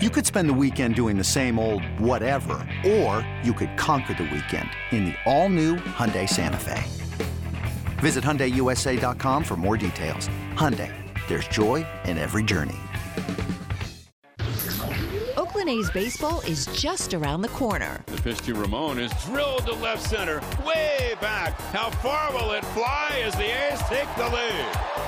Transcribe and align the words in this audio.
You 0.00 0.10
could 0.10 0.24
spend 0.24 0.48
the 0.48 0.54
weekend 0.54 0.94
doing 0.94 1.18
the 1.18 1.24
same 1.24 1.58
old 1.58 1.82
whatever, 1.98 2.64
or 2.86 3.28
you 3.42 3.52
could 3.52 3.76
conquer 3.76 4.14
the 4.14 4.30
weekend 4.32 4.70
in 4.92 5.06
the 5.06 5.14
all-new 5.26 5.74
Hyundai 5.74 6.28
Santa 6.28 6.56
Fe. 6.56 6.84
Visit 7.98 8.22
HyundaiUSA.com 8.22 9.42
for 9.42 9.56
more 9.56 9.76
details. 9.76 10.28
Hyundai, 10.54 10.94
there's 11.26 11.48
joy 11.48 11.84
in 12.04 12.16
every 12.16 12.44
journey. 12.44 12.76
Oakland 15.36 15.68
A's 15.68 15.90
baseball 15.90 16.42
is 16.42 16.66
just 16.66 17.12
around 17.12 17.42
the 17.42 17.48
corner. 17.48 18.04
The 18.06 18.22
pitch 18.22 18.38
to 18.42 18.54
Ramon 18.54 19.00
is 19.00 19.10
drilled 19.24 19.66
to 19.66 19.74
left 19.74 20.08
center, 20.08 20.40
way 20.64 21.16
back. 21.20 21.60
How 21.72 21.90
far 21.90 22.32
will 22.32 22.52
it 22.52 22.64
fly 22.66 23.20
as 23.24 23.34
the 23.34 23.46
A's 23.46 23.80
take 23.88 24.06
the 24.16 24.28
lead? 24.28 25.07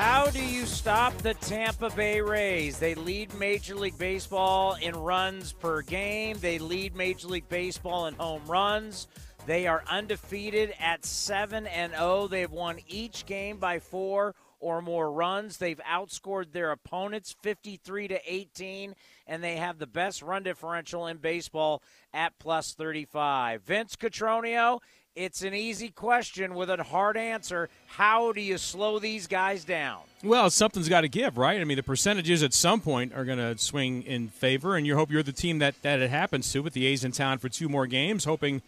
How 0.00 0.30
do 0.30 0.42
you 0.42 0.64
stop 0.64 1.14
the 1.18 1.34
Tampa 1.34 1.90
Bay 1.90 2.22
Rays? 2.22 2.78
They 2.78 2.94
lead 2.94 3.34
Major 3.34 3.74
League 3.74 3.98
Baseball 3.98 4.72
in 4.80 4.96
runs 4.96 5.52
per 5.52 5.82
game. 5.82 6.38
They 6.40 6.58
lead 6.58 6.96
Major 6.96 7.28
League 7.28 7.50
Baseball 7.50 8.06
in 8.06 8.14
home 8.14 8.46
runs. 8.46 9.08
They 9.44 9.66
are 9.66 9.84
undefeated 9.86 10.72
at 10.80 11.04
7 11.04 11.66
and 11.66 11.92
0. 11.92 12.28
They've 12.28 12.50
won 12.50 12.78
each 12.88 13.26
game 13.26 13.58
by 13.58 13.78
4 13.78 14.34
or 14.58 14.80
more 14.80 15.12
runs. 15.12 15.58
They've 15.58 15.80
outscored 15.86 16.52
their 16.52 16.70
opponents 16.70 17.36
53 17.42 18.08
to 18.08 18.20
18 18.24 18.94
and 19.26 19.44
they 19.44 19.56
have 19.56 19.78
the 19.78 19.86
best 19.86 20.22
run 20.22 20.44
differential 20.44 21.08
in 21.08 21.18
baseball 21.18 21.82
at 22.14 22.38
plus 22.38 22.72
35. 22.72 23.64
Vince 23.64 23.96
Cotroneo 23.96 24.80
it's 25.16 25.42
an 25.42 25.54
easy 25.54 25.88
question 25.88 26.54
with 26.54 26.70
a 26.70 26.82
hard 26.82 27.16
answer. 27.16 27.68
How 27.86 28.32
do 28.32 28.40
you 28.40 28.58
slow 28.58 28.98
these 28.98 29.26
guys 29.26 29.64
down? 29.64 30.00
Well, 30.22 30.50
something's 30.50 30.88
got 30.88 31.00
to 31.00 31.08
give, 31.08 31.36
right? 31.36 31.60
I 31.60 31.64
mean, 31.64 31.76
the 31.76 31.82
percentages 31.82 32.42
at 32.42 32.54
some 32.54 32.80
point 32.80 33.12
are 33.14 33.24
going 33.24 33.38
to 33.38 33.58
swing 33.58 34.02
in 34.02 34.28
favor, 34.28 34.76
and 34.76 34.86
you 34.86 34.96
hope 34.96 35.10
you're 35.10 35.22
the 35.22 35.32
team 35.32 35.58
that, 35.58 35.80
that 35.82 36.00
it 36.00 36.10
happens 36.10 36.50
to 36.52 36.62
with 36.62 36.74
the 36.74 36.86
A's 36.86 37.04
in 37.04 37.12
town 37.12 37.38
for 37.38 37.48
two 37.48 37.68
more 37.68 37.86
games, 37.86 38.24
hoping 38.24 38.62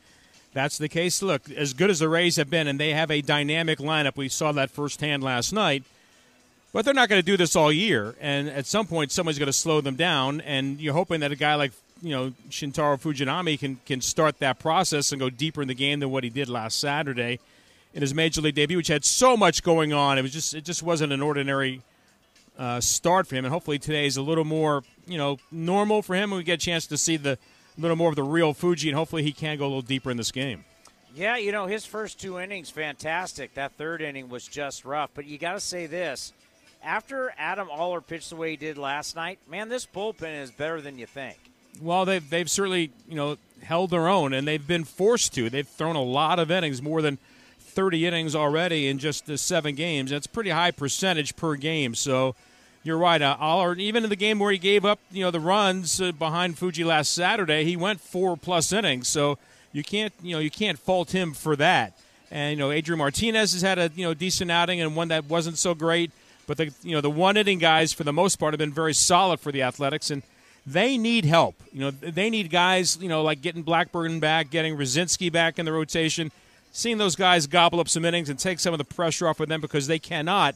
that's 0.53 0.79
the 0.79 0.89
case. 0.89 1.23
Look, 1.23 1.51
as 1.51 1.73
good 1.73 1.91
as 1.91 2.01
the 2.01 2.09
Rays 2.09 2.37
have 2.37 2.51
been, 2.51 2.67
and 2.67 2.79
they 2.79 2.91
have 2.91 3.11
a 3.11 3.23
dynamic 3.23 3.79
lineup, 3.79 4.17
we 4.17 4.29
saw 4.29 4.53
that 4.53 4.71
firsthand 4.71 5.23
last 5.23 5.53
night, 5.53 5.85
but 6.73 6.85
they're 6.85 6.95
not 6.95 7.09
going 7.09 7.21
to 7.21 7.27
do 7.27 7.37
this 7.37 7.55
all 7.55 7.71
year, 7.71 8.17
and 8.21 8.49
at 8.49 8.67
some 8.67 8.87
point, 8.87 9.13
somebody's 9.13 9.39
going 9.39 9.47
to 9.47 9.53
slow 9.53 9.81
them 9.81 9.95
down, 9.95 10.41
and 10.41 10.81
you're 10.81 10.95
hoping 10.95 11.21
that 11.21 11.31
a 11.31 11.37
guy 11.37 11.55
like 11.55 11.73
you 12.03 12.11
know 12.11 12.33
Shintaro 12.51 13.01
Fujinami 13.01 13.59
can 13.59 13.79
can 13.87 14.01
start 14.01 14.39
that 14.41 14.59
process 14.59 15.13
and 15.13 15.21
go 15.21 15.31
deeper 15.31 15.63
in 15.63 15.69
the 15.69 15.75
game 15.75 16.01
than 16.01 16.11
what 16.11 16.25
he 16.25 16.31
did 16.31 16.49
last 16.49 16.79
Saturday 16.79 17.39
in 17.95 18.03
his 18.03 18.13
major 18.15 18.41
league 18.41 18.55
debut, 18.55 18.77
which 18.77 18.89
had 18.89 19.05
so 19.05 19.37
much 19.37 19.63
going 19.63 19.93
on. 19.93 20.19
It 20.19 20.23
was 20.23 20.33
just 20.33 20.55
it 20.55 20.65
just 20.65 20.83
wasn't 20.83 21.13
an 21.13 21.23
ordinary 21.23 21.83
uh, 22.59 22.81
start 22.81 23.27
for 23.27 23.37
him, 23.37 23.45
and 23.45 23.53
hopefully 23.53 23.79
today 23.79 24.07
is 24.07 24.17
a 24.17 24.23
little 24.23 24.45
more 24.45 24.83
you 25.07 25.17
know 25.17 25.39
normal 25.51 26.03
for 26.03 26.15
him. 26.15 26.33
And 26.33 26.39
we 26.39 26.45
get 26.45 26.55
a 26.55 26.65
chance 26.65 26.87
to 26.89 26.99
see 26.99 27.17
the 27.17 27.39
little 27.79 27.97
more 27.97 28.11
of 28.11 28.17
the 28.17 28.25
real 28.25 28.53
Fuji, 28.53 28.89
and 28.89 28.97
hopefully 28.97 29.23
he 29.23 29.33
can 29.33 29.57
go 29.57 29.65
a 29.65 29.69
little 29.69 29.83
deeper 29.83 30.11
in 30.11 30.17
this 30.17 30.33
game. 30.33 30.65
Yeah, 31.15 31.37
you 31.37 31.53
know 31.53 31.67
his 31.67 31.85
first 31.85 32.21
two 32.21 32.39
innings 32.39 32.71
fantastic. 32.71 33.55
That 33.55 33.73
third 33.73 34.03
inning 34.03 34.29
was 34.29 34.47
just 34.47 34.85
rough, 34.85 35.11
but 35.15 35.27
you 35.27 35.39
got 35.39 35.53
to 35.53 35.61
say 35.61 35.87
this. 35.87 36.33
After 36.85 37.33
Adam 37.39 37.69
Oller 37.71 38.01
pitched 38.01 38.31
the 38.31 38.37
way 38.37 38.51
he 38.51 38.57
did 38.57 38.77
last 38.77 39.15
night, 39.15 39.39
man, 39.49 39.69
this 39.69 39.87
bullpen 39.87 40.43
is 40.43 40.51
better 40.51 40.81
than 40.81 40.99
you 40.99 41.07
think. 41.07 41.39
Well, 41.81 42.05
they've 42.05 42.29
they've 42.29 42.51
certainly 42.51 42.91
you 43.09 43.17
know 43.17 43.37
held 43.63 43.91
their 43.91 44.09
own, 44.09 44.33
and 44.33 44.47
they've 44.47 44.67
been 44.67 44.85
forced 44.85 45.35
to. 45.35 45.49
They've 45.49 45.67
thrown 45.67 45.97
a 45.97 46.03
lot 46.03 46.39
of 46.39 46.51
innings, 46.51 46.83
more 46.83 47.01
than 47.01 47.19
30 47.61 48.07
innings 48.07 48.35
already 48.35 48.89
in 48.89 48.99
just 48.99 49.27
the 49.27 49.39
seven 49.39 49.75
games. 49.75 50.11
That's 50.11 50.27
pretty 50.27 50.51
high 50.51 50.73
percentage 50.73 51.37
per 51.37 51.55
game. 51.55 51.95
So 51.95 52.35
you're 52.83 52.99
right. 52.99 53.23
Uh, 53.23 53.75
even 53.79 54.05
in 54.05 54.11
the 54.11 54.17
game 54.17 54.39
where 54.39 54.53
he 54.53 54.59
gave 54.59 54.85
up, 54.85 54.99
you 55.11 55.23
know, 55.23 55.31
the 55.31 55.41
runs 55.41 56.01
uh, 56.01 56.13
behind 56.13 56.59
Fuji 56.59 56.85
last 56.85 57.13
Saturday, 57.13 57.65
he 57.65 57.77
went 57.77 58.01
four 58.01 58.37
plus 58.37 58.73
innings. 58.73 59.09
So 59.09 59.39
you 59.73 59.83
can't, 59.83 60.13
you 60.23 60.35
know, 60.35 60.41
you 60.41 60.51
can't 60.51 60.79
fault 60.79 61.13
him 61.13 61.33
for 61.33 61.57
that. 61.57 61.97
And 62.31 62.53
you 62.53 62.57
know, 62.57 62.71
Adrian 62.71 62.99
Martinez 62.99 63.53
has 63.53 63.63
had 63.63 63.79
a 63.79 63.91
you 63.95 64.05
know 64.05 64.15
decent 64.15 64.51
outing 64.51 64.81
and 64.81 64.97
one 64.97 65.09
that 65.09 65.27
wasn't 65.27 65.59
so 65.59 65.75
great. 65.75 66.11
But 66.47 66.57
the 66.57 66.73
you 66.83 66.93
know 66.93 67.01
the 67.01 67.11
one 67.11 67.37
inning 67.37 67.59
guys 67.59 67.93
for 67.93 68.05
the 68.05 68.13
most 68.13 68.37
part 68.37 68.53
have 68.55 68.59
been 68.59 68.73
very 68.73 68.95
solid 68.95 69.39
for 69.39 69.53
the 69.53 69.63
Athletics 69.63 70.11
and 70.11 70.23
they 70.67 70.97
need 70.97 71.25
help. 71.25 71.57
You 71.73 71.81
know, 71.81 71.91
they 71.91 72.31
need 72.31 72.51
guys, 72.51 72.99
you 73.01 73.09
know, 73.09 73.23
like 73.23 73.41
getting 73.41 73.63
Blackburn 73.63 74.21
back, 74.21 74.51
getting 74.51 74.77
Rucinski 74.77 75.33
back 75.33 75.59
in 75.59 75.65
the 75.65 75.73
rotation, 75.73 76.31
seeing 76.73 76.99
those 76.99 77.17
guys 77.17 77.47
gobble 77.47 77.81
up 77.81 77.89
some 77.89 78.05
innings 78.05 78.29
and 78.29 78.39
take 78.39 78.61
some 78.61 78.73
of 78.73 78.79
the 78.79 78.85
pressure 78.85 79.27
off 79.27 79.41
of 79.41 79.49
them 79.49 79.61
because 79.61 79.87
they 79.87 79.99
cannot, 79.99 80.55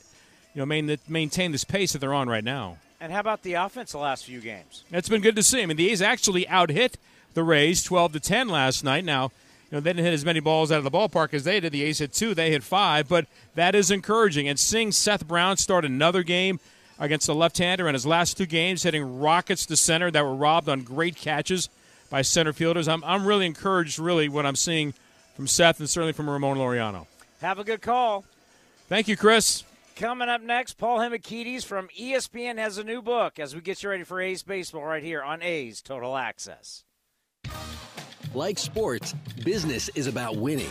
you 0.55 0.61
know, 0.61 0.67
main, 0.67 0.97
maintain 1.09 1.53
this 1.53 1.65
pace 1.65 1.93
that 1.93 1.99
they're 1.99 2.15
on 2.15 2.29
right 2.29 2.45
now. 2.45 2.79
And 3.01 3.13
how 3.13 3.21
about 3.21 3.43
the 3.43 3.55
offense 3.55 3.93
the 3.93 3.99
last 3.99 4.25
few 4.25 4.41
games? 4.41 4.85
It's 4.91 5.09
been 5.09 5.21
good 5.21 5.37
to 5.37 5.43
see. 5.43 5.63
I 5.63 5.67
mean, 5.67 5.77
the 5.77 5.91
A's 5.91 6.01
actually 6.01 6.49
out 6.49 6.71
hit 6.71 6.97
the 7.35 7.43
Rays 7.43 7.83
12 7.83 8.15
to 8.15 8.21
10 8.21 8.49
last 8.49 8.85
night. 8.85 9.05
Now, 9.05 9.25
you 9.71 9.77
know, 9.77 9.81
they 9.81 9.91
didn't 9.91 10.07
hit 10.07 10.15
as 10.15 10.25
many 10.25 10.41
balls 10.41 10.73
out 10.73 10.79
of 10.79 10.85
the 10.85 10.91
ballpark 10.91 11.35
as 11.35 11.45
they 11.45 11.61
did. 11.61 11.73
The 11.73 11.83
A's 11.83 11.99
hit 11.99 12.13
two, 12.13 12.33
they 12.33 12.51
hit 12.51 12.63
five, 12.63 13.09
but 13.09 13.27
that 13.55 13.75
is 13.75 13.91
encouraging. 13.91 14.49
And 14.49 14.59
seeing 14.59 14.93
Seth 14.93 15.27
Brown 15.27 15.57
start 15.57 15.85
another 15.85 16.23
game– 16.23 16.61
against 16.99 17.27
the 17.27 17.35
left-hander 17.35 17.89
in 17.89 17.95
his 17.95 18.07
last 18.07 18.37
two 18.37 18.47
games, 18.47 18.83
hitting 18.83 19.19
rockets 19.19 19.67
to 19.67 19.77
center 19.77 20.11
that 20.11 20.25
were 20.25 20.35
robbed 20.35 20.69
on 20.69 20.83
great 20.83 21.17
catches 21.17 21.69
by 22.11 22.23
center 22.23 22.53
fielders. 22.53 22.89
I'm, 22.89 23.03
I'm 23.05 23.27
really 23.27 23.47
encouraged, 23.47 23.99
really, 23.99 24.29
what 24.29 24.47
I'm 24.47 24.57
seeing 24.57 24.95
from 25.35 25.47
Seth 25.47 25.81
and 25.81 25.89
certainly 25.89 26.13
from 26.13 26.31
Ramon 26.31 26.57
Laureano. 26.57 27.07
Have 27.41 27.59
a 27.59 27.65
good 27.65 27.83
call. 27.83 28.25
Thank 28.89 29.09
you, 29.09 29.17
Chris. 29.17 29.65
Coming 29.97 30.29
up 30.29 30.43
next, 30.43 30.75
Paul 30.75 30.99
Hembekides 30.99 31.65
from 31.65 31.89
ESPN 31.99 32.59
has 32.59 32.79
a 32.79 32.85
new 32.85 33.01
book 33.01 33.39
as 33.39 33.55
we 33.55 33.61
get 33.61 33.83
you 33.83 33.91
ready 33.91 34.05
for 34.05 34.21
A's 34.21 34.43
baseball 34.43 34.85
right 34.85 35.03
here 35.03 35.23
on 35.23 35.43
A's 35.43 35.81
Total 35.81 36.17
Access. 36.17 36.85
Like 38.35 38.59
sports, 38.59 39.15
business 39.43 39.89
is 39.91 40.07
about 40.07 40.37
winning 40.37 40.71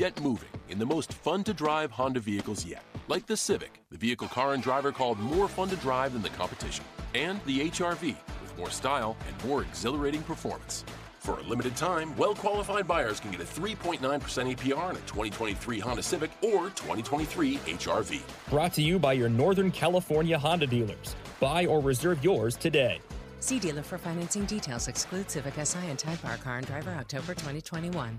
Get 0.00 0.22
moving 0.22 0.48
in 0.70 0.78
the 0.78 0.86
most 0.86 1.12
fun 1.12 1.44
to 1.44 1.52
drive 1.52 1.90
Honda 1.90 2.20
vehicles 2.20 2.64
yet, 2.64 2.82
like 3.08 3.26
the 3.26 3.36
Civic, 3.36 3.82
the 3.90 3.98
vehicle 3.98 4.28
car 4.28 4.54
and 4.54 4.62
driver 4.62 4.92
called 4.92 5.18
more 5.18 5.46
fun 5.46 5.68
to 5.68 5.76
drive 5.76 6.14
than 6.14 6.22
the 6.22 6.30
competition, 6.30 6.86
and 7.12 7.38
the 7.44 7.68
HRV 7.68 8.16
with 8.40 8.56
more 8.56 8.70
style 8.70 9.14
and 9.28 9.44
more 9.46 9.60
exhilarating 9.60 10.22
performance. 10.22 10.86
For 11.18 11.38
a 11.38 11.42
limited 11.42 11.76
time, 11.76 12.16
well 12.16 12.34
qualified 12.34 12.88
buyers 12.88 13.20
can 13.20 13.30
get 13.30 13.42
a 13.42 13.44
3.9% 13.44 14.00
APR 14.00 14.78
on 14.78 14.96
a 14.96 15.00
2023 15.00 15.78
Honda 15.80 16.02
Civic 16.02 16.30
or 16.40 16.70
2023 16.70 17.56
HRV. 17.56 18.22
Brought 18.48 18.72
to 18.72 18.82
you 18.82 18.98
by 18.98 19.12
your 19.12 19.28
Northern 19.28 19.70
California 19.70 20.38
Honda 20.38 20.66
dealers. 20.66 21.14
Buy 21.40 21.66
or 21.66 21.80
reserve 21.80 22.24
yours 22.24 22.56
today. 22.56 23.02
See 23.40 23.58
dealer 23.58 23.82
for 23.82 23.98
financing 23.98 24.46
details. 24.46 24.88
Exclude 24.88 25.30
Civic 25.30 25.62
Si 25.62 25.78
and 25.78 25.98
Type 25.98 26.24
R 26.24 26.38
Car 26.38 26.56
and 26.56 26.66
Driver 26.66 26.92
October 26.92 27.34
2021. 27.34 28.18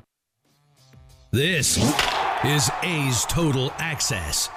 This 1.33 1.77
is 2.43 2.69
A's 2.83 3.23
Total 3.23 3.71
Access. 3.77 4.49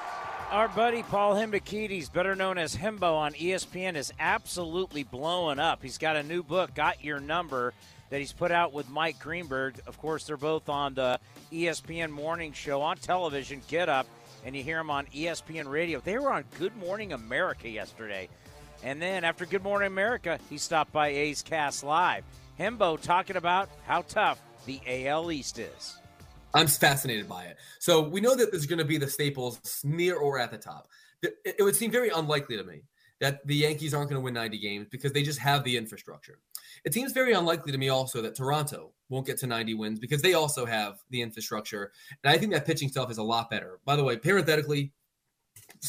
Our 0.50 0.66
buddy 0.66 1.04
Paul 1.04 1.36
Hembekides, 1.36 2.12
better 2.12 2.34
known 2.34 2.58
as 2.58 2.74
Hembo 2.74 3.14
on 3.14 3.32
ESPN, 3.34 3.94
is 3.94 4.12
absolutely 4.18 5.04
blowing 5.04 5.60
up. 5.60 5.84
He's 5.84 5.98
got 5.98 6.16
a 6.16 6.24
new 6.24 6.42
book, 6.42 6.74
Got 6.74 7.04
Your 7.04 7.20
Number, 7.20 7.74
that 8.10 8.18
he's 8.18 8.32
put 8.32 8.50
out 8.50 8.72
with 8.72 8.90
Mike 8.90 9.20
Greenberg. 9.20 9.76
Of 9.86 9.98
course, 9.98 10.24
they're 10.24 10.36
both 10.36 10.68
on 10.68 10.94
the 10.94 11.20
ESPN 11.52 12.10
morning 12.10 12.52
show 12.52 12.82
on 12.82 12.96
television, 12.96 13.62
Get 13.68 13.88
Up, 13.88 14.08
and 14.44 14.56
you 14.56 14.64
hear 14.64 14.78
them 14.78 14.90
on 14.90 15.06
ESPN 15.14 15.70
radio. 15.70 16.00
They 16.00 16.18
were 16.18 16.32
on 16.32 16.42
Good 16.58 16.76
Morning 16.76 17.12
America 17.12 17.68
yesterday. 17.68 18.28
And 18.82 19.00
then 19.00 19.22
after 19.22 19.46
Good 19.46 19.62
Morning 19.62 19.86
America, 19.86 20.40
he 20.50 20.58
stopped 20.58 20.92
by 20.92 21.06
A's 21.10 21.40
Cast 21.40 21.84
Live. 21.84 22.24
Hembo 22.58 23.00
talking 23.00 23.36
about 23.36 23.68
how 23.86 24.02
tough 24.02 24.40
the 24.66 24.80
AL 24.88 25.30
East 25.30 25.60
is. 25.60 25.98
I'm 26.54 26.66
fascinated 26.66 27.28
by 27.28 27.44
it. 27.44 27.56
So 27.80 28.08
we 28.08 28.20
know 28.20 28.34
that 28.34 28.50
there's 28.50 28.66
going 28.66 28.78
to 28.78 28.84
be 28.84 28.98
the 28.98 29.08
staples 29.08 29.80
near 29.84 30.16
or 30.16 30.38
at 30.38 30.50
the 30.50 30.58
top. 30.58 30.88
It 31.22 31.62
would 31.62 31.76
seem 31.76 31.90
very 31.90 32.10
unlikely 32.10 32.56
to 32.56 32.64
me 32.64 32.82
that 33.20 33.46
the 33.46 33.56
Yankees 33.56 33.94
aren't 33.94 34.10
going 34.10 34.20
to 34.20 34.24
win 34.24 34.34
90 34.34 34.58
games 34.58 34.86
because 34.90 35.12
they 35.12 35.22
just 35.22 35.38
have 35.38 35.64
the 35.64 35.76
infrastructure. 35.76 36.40
It 36.84 36.92
seems 36.92 37.12
very 37.12 37.32
unlikely 37.32 37.72
to 37.72 37.78
me 37.78 37.88
also 37.88 38.20
that 38.22 38.36
Toronto 38.36 38.92
won't 39.08 39.26
get 39.26 39.38
to 39.38 39.46
90 39.46 39.74
wins 39.74 39.98
because 39.98 40.20
they 40.20 40.34
also 40.34 40.66
have 40.66 40.98
the 41.10 41.22
infrastructure. 41.22 41.92
And 42.22 42.32
I 42.32 42.38
think 42.38 42.52
that 42.52 42.66
pitching 42.66 42.88
stuff 42.88 43.10
is 43.10 43.18
a 43.18 43.22
lot 43.22 43.50
better. 43.50 43.80
By 43.84 43.96
the 43.96 44.04
way, 44.04 44.16
parenthetically, 44.16 44.92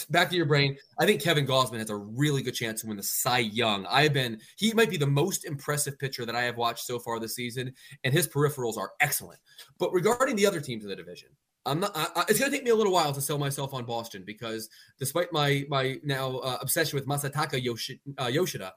back 0.09 0.30
to 0.30 0.36
your 0.36 0.45
brain. 0.45 0.77
I 1.00 1.06
think 1.06 1.21
Kevin 1.21 1.47
Gausman 1.47 1.80
has 1.80 1.89
a 1.89 1.95
really 1.95 2.42
good 2.42 2.56
chance 2.56 2.81
to 2.81 2.88
win 2.88 2.97
the 2.97 3.03
Cy 3.03 3.39
Young. 3.39 3.86
I've 3.86 4.13
been 4.13 4.42
he 4.57 4.74
might 4.74 4.89
be 4.89 4.97
the 4.97 5.07
most 5.07 5.45
impressive 5.45 5.97
pitcher 5.97 6.25
that 6.25 6.36
I 6.36 6.44
have 6.44 6.57
watched 6.57 6.86
so 6.86 7.00
far 7.00 7.19
this 7.19 7.36
season, 7.36 7.74
and 8.03 8.13
his 8.13 8.27
peripherals 8.27 8.77
are 8.77 8.92
excellent. 9.00 9.39
But 9.80 9.94
regarding 9.94 10.36
the 10.36 10.45
other 10.45 10.59
teams 10.59 10.83
in 10.83 10.89
the 10.89 10.95
division, 10.95 11.30
I'm 11.65 11.80
not. 11.80 11.92
I, 11.95 12.25
it's 12.27 12.39
going 12.39 12.51
to 12.51 12.57
take 12.57 12.65
me 12.65 12.71
a 12.71 12.75
little 12.75 12.94
while 12.94 13.13
to 13.13 13.21
sell 13.21 13.38
myself 13.38 13.74
on 13.74 13.86
Boston 13.86 14.24
because 14.25 14.69
despite 15.00 15.31
my 15.31 15.65
my 15.69 15.98
now 16.03 16.38
uh, 16.38 16.57
obsession 16.62 16.98
with 16.98 17.07
Masataka 17.07 17.63
Yoshi, 17.63 18.01
uh, 18.21 18.27
Yoshida, 18.27 18.74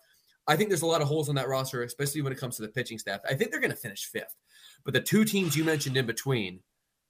I 0.47 0.57
think 0.57 0.71
there's 0.71 0.83
a 0.83 0.87
lot 0.87 1.03
of 1.03 1.09
holes 1.09 1.29
on 1.29 1.35
that 1.35 1.49
roster, 1.49 1.83
especially 1.83 2.23
when 2.23 2.33
it 2.33 2.39
comes 2.39 2.57
to 2.57 2.63
the 2.63 2.69
pitching 2.69 2.99
staff. 2.99 3.21
I 3.29 3.35
think 3.35 3.51
they're 3.51 3.61
going 3.61 3.71
to 3.71 3.77
finish 3.77 4.07
fifth. 4.07 4.35
But 4.85 4.95
the 4.95 5.01
two 5.01 5.25
teams 5.25 5.57
you 5.57 5.65
mentioned 5.65 5.97
in 5.97 6.07
between, 6.07 6.61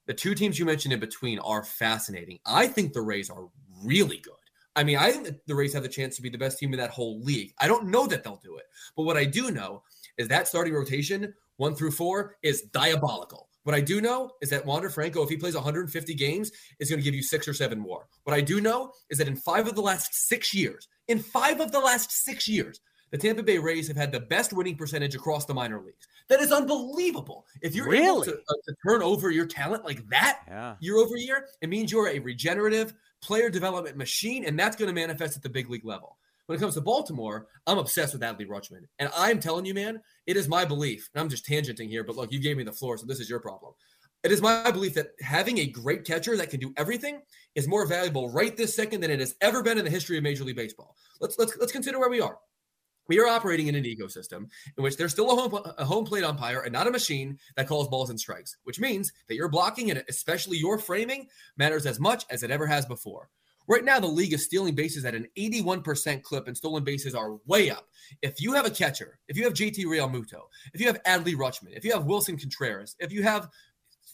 the 0.07 0.15
two 0.15 0.35
teams 0.35 0.59
you 0.59 0.65
mentioned 0.65 0.93
in 0.93 1.01
between 1.01 1.39
are 1.39 1.63
fascinating. 1.63 2.41
I 2.45 2.67
think 2.67 2.93
the 2.93 3.03
Rays 3.03 3.31
are 3.31 3.49
really 3.83 4.19
good. 4.19 4.35
I 4.77 4.85
mean, 4.85 4.97
I 4.97 5.11
think 5.11 5.29
the 5.47 5.55
Rays 5.55 5.73
have 5.75 5.83
the 5.83 5.89
chance 5.89 6.15
to 6.17 6.23
be 6.23 6.29
the 6.29 6.39
best 6.39 6.59
team 6.59 6.73
in 6.73 6.79
that 6.79 6.91
whole 6.91 7.21
league. 7.21 7.53
I 7.59 7.67
don't 7.67 7.89
know 7.89 8.07
that 8.07 8.23
they'll 8.23 8.41
do 8.45 8.57
it, 8.59 8.65
but 8.97 9.03
what 9.03 9.17
I 9.17 9.25
do 9.25 9.51
know 9.51 9.83
is 10.19 10.29
that 10.29 10.47
starting 10.47 10.75
rotation, 10.75 11.35
one 11.57 11.75
through 11.75 11.91
four, 11.91 12.37
is 12.43 12.63
diabolical. 12.73 13.49
What 13.65 13.75
I 13.75 13.81
do 13.81 14.01
know 14.01 14.31
is 14.41 14.51
that 14.51 14.65
Wander 14.65 14.89
Franco, 14.89 15.23
if 15.23 15.29
he 15.29 15.37
plays 15.37 15.55
150 15.55 16.15
games, 16.15 16.51
is 16.79 16.89
going 16.89 17.01
to 17.01 17.05
give 17.05 17.15
you 17.15 17.23
six 17.23 17.47
or 17.47 17.53
seven 17.53 17.79
more. 17.79 18.07
What 18.25 18.35
I 18.35 18.41
do 18.41 18.61
know 18.61 18.93
is 19.11 19.19
that 19.19 19.29
in 19.29 19.37
five 19.37 19.67
of 19.67 19.75
the 19.75 19.83
last 19.83 20.15
six 20.15 20.55
years, 20.55 20.89
in 21.09 21.19
five 21.19 21.61
of 21.61 21.73
the 21.73 21.81
last 21.81 22.11
six 22.11 22.49
years, 22.49 22.81
the 23.11 23.19
Tampa 23.19 23.43
Bay 23.43 23.59
Rays 23.59 23.89
have 23.89 23.97
had 23.97 24.13
the 24.13 24.21
best 24.21 24.53
winning 24.53 24.77
percentage 24.77 25.15
across 25.15 25.45
the 25.45 25.55
minor 25.55 25.81
leagues. 25.81 26.07
That 26.29 26.41
is 26.41 26.53
unbelievable. 26.53 27.47
If 27.63 27.75
you're 27.75 27.89
really? 27.89 28.07
able 28.07 28.23
to, 28.25 28.33
uh, 28.33 28.55
to, 28.67 28.75
turn 28.87 29.03
over 29.03 29.31
your 29.31 29.47
talent 29.47 29.85
like 29.85 30.07
that 30.09 30.41
yeah. 30.47 30.75
year 30.81 30.97
over 30.97 31.17
year, 31.17 31.47
it 31.63 31.69
means 31.69 31.91
you're 31.91 32.09
a 32.09 32.19
regenerative 32.19 32.93
player 33.23 33.49
development 33.49 33.97
machine, 33.97 34.45
and 34.45 34.59
that's 34.59 34.77
going 34.77 34.89
to 34.89 34.95
manifest 34.95 35.37
at 35.37 35.43
the 35.43 35.49
big 35.49 35.71
league 35.71 35.87
level. 35.87 36.19
When 36.47 36.57
it 36.57 36.61
comes 36.61 36.75
to 36.75 36.81
Baltimore, 36.81 37.47
I'm 37.67 37.79
obsessed 37.79 38.15
with 38.15 38.23
Adley 38.23 38.47
Rutschman. 38.47 38.87
And 38.99 39.11
I'm 39.17 39.41
telling 39.41 39.67
you, 39.67 39.75
man, 39.75 40.01
it 40.27 40.37
is 40.37 40.49
my 40.49 40.65
belief, 40.65 41.09
and 41.15 41.21
I'm 41.21 41.29
just 41.29 41.47
tangenting 41.47 41.89
here, 41.89 42.05
but 42.05 42.17
look, 42.17 42.33
you 42.33 42.41
gave 42.41 42.57
me 42.57 42.65
the 42.65 42.73
floor, 42.73 42.97
so 42.97 43.07
this 43.07 43.21
is 43.21 43.29
your 43.29 43.41
problem. 43.41 43.75
It 44.25 44.33
is 44.33 44.43
my 44.43 44.71
belief 44.71 44.95
that 44.95 45.13
having 45.21 45.59
a 45.59 45.67
great 45.67 46.05
catcher 46.05 46.37
that 46.37 46.51
can 46.51 46.59
do 46.59 46.73
everything 46.77 47.21
is 47.55 47.69
more 47.69 47.87
valuable 47.87 48.29
right 48.31 48.57
this 48.57 48.75
second 48.75 49.01
than 49.01 49.11
it 49.11 49.21
has 49.21 49.37
ever 49.41 49.63
been 49.63 49.79
in 49.79 49.85
the 49.85 49.91
history 49.91 50.17
of 50.17 50.25
Major 50.25 50.45
League 50.45 50.57
Baseball. 50.57 50.97
Let's 51.21 51.39
let's 51.39 51.57
let's 51.59 51.71
consider 51.71 52.01
where 52.01 52.11
we 52.11 52.21
are. 52.21 52.37
We 53.09 53.19
are 53.21 53.27
operating 53.27 53.69
in 53.69 53.75
an 53.75 53.85
ecosystem 53.85 54.49
in 54.77 54.85
which 54.85 54.97
there's 54.97 55.13
still 55.13 55.31
a 55.31 55.35
home, 55.35 55.73
a 55.79 55.85
home 55.85 56.05
plate 56.05 56.25
umpire 56.25 56.61
and 56.61 56.73
not 56.73 56.87
a 56.87 56.91
machine 56.91 57.39
that 57.57 57.67
calls 57.67 57.89
balls 57.89 58.11
and 58.11 58.21
strikes, 58.21 58.57
which 58.65 58.79
means 58.79 59.13
that 59.29 59.35
your 59.35 59.49
blocking 59.49 59.91
and 59.91 60.05
especially 60.09 60.59
your 60.59 60.79
framing 60.79 61.27
matters 61.57 61.87
as 61.87 61.99
much 61.99 62.25
as 62.31 62.43
it 62.43 62.51
ever 62.51 62.67
has 62.67 62.85
before. 62.85 63.31
Right 63.67 63.85
now, 63.85 64.01
the 64.01 64.07
league 64.07 64.33
is 64.33 64.45
stealing 64.45 64.75
bases 64.75 65.05
at 65.05 65.15
an 65.15 65.27
81% 65.37 66.23
clip, 66.23 66.47
and 66.47 66.57
stolen 66.57 66.85
bases 66.85 67.15
are 67.15 67.37
way 67.47 67.69
up. 67.69 67.87
If 68.23 68.41
you 68.41 68.55
have 68.55 68.65
a 68.65 68.71
catcher, 68.71 69.19
if 69.29 69.37
you 69.37 69.45
have 69.45 69.53
JT 69.53 69.85
Realmuto, 69.85 70.41
if 70.73 70.81
you 70.81 70.87
have 70.87 71.03
Adley 71.03 71.35
Rutschman, 71.35 71.77
if 71.77 71.85
you 71.85 71.93
have 71.93 72.05
Willson 72.07 72.39
Contreras, 72.39 72.97
if 72.99 73.13
you 73.13 73.23
have 73.23 73.51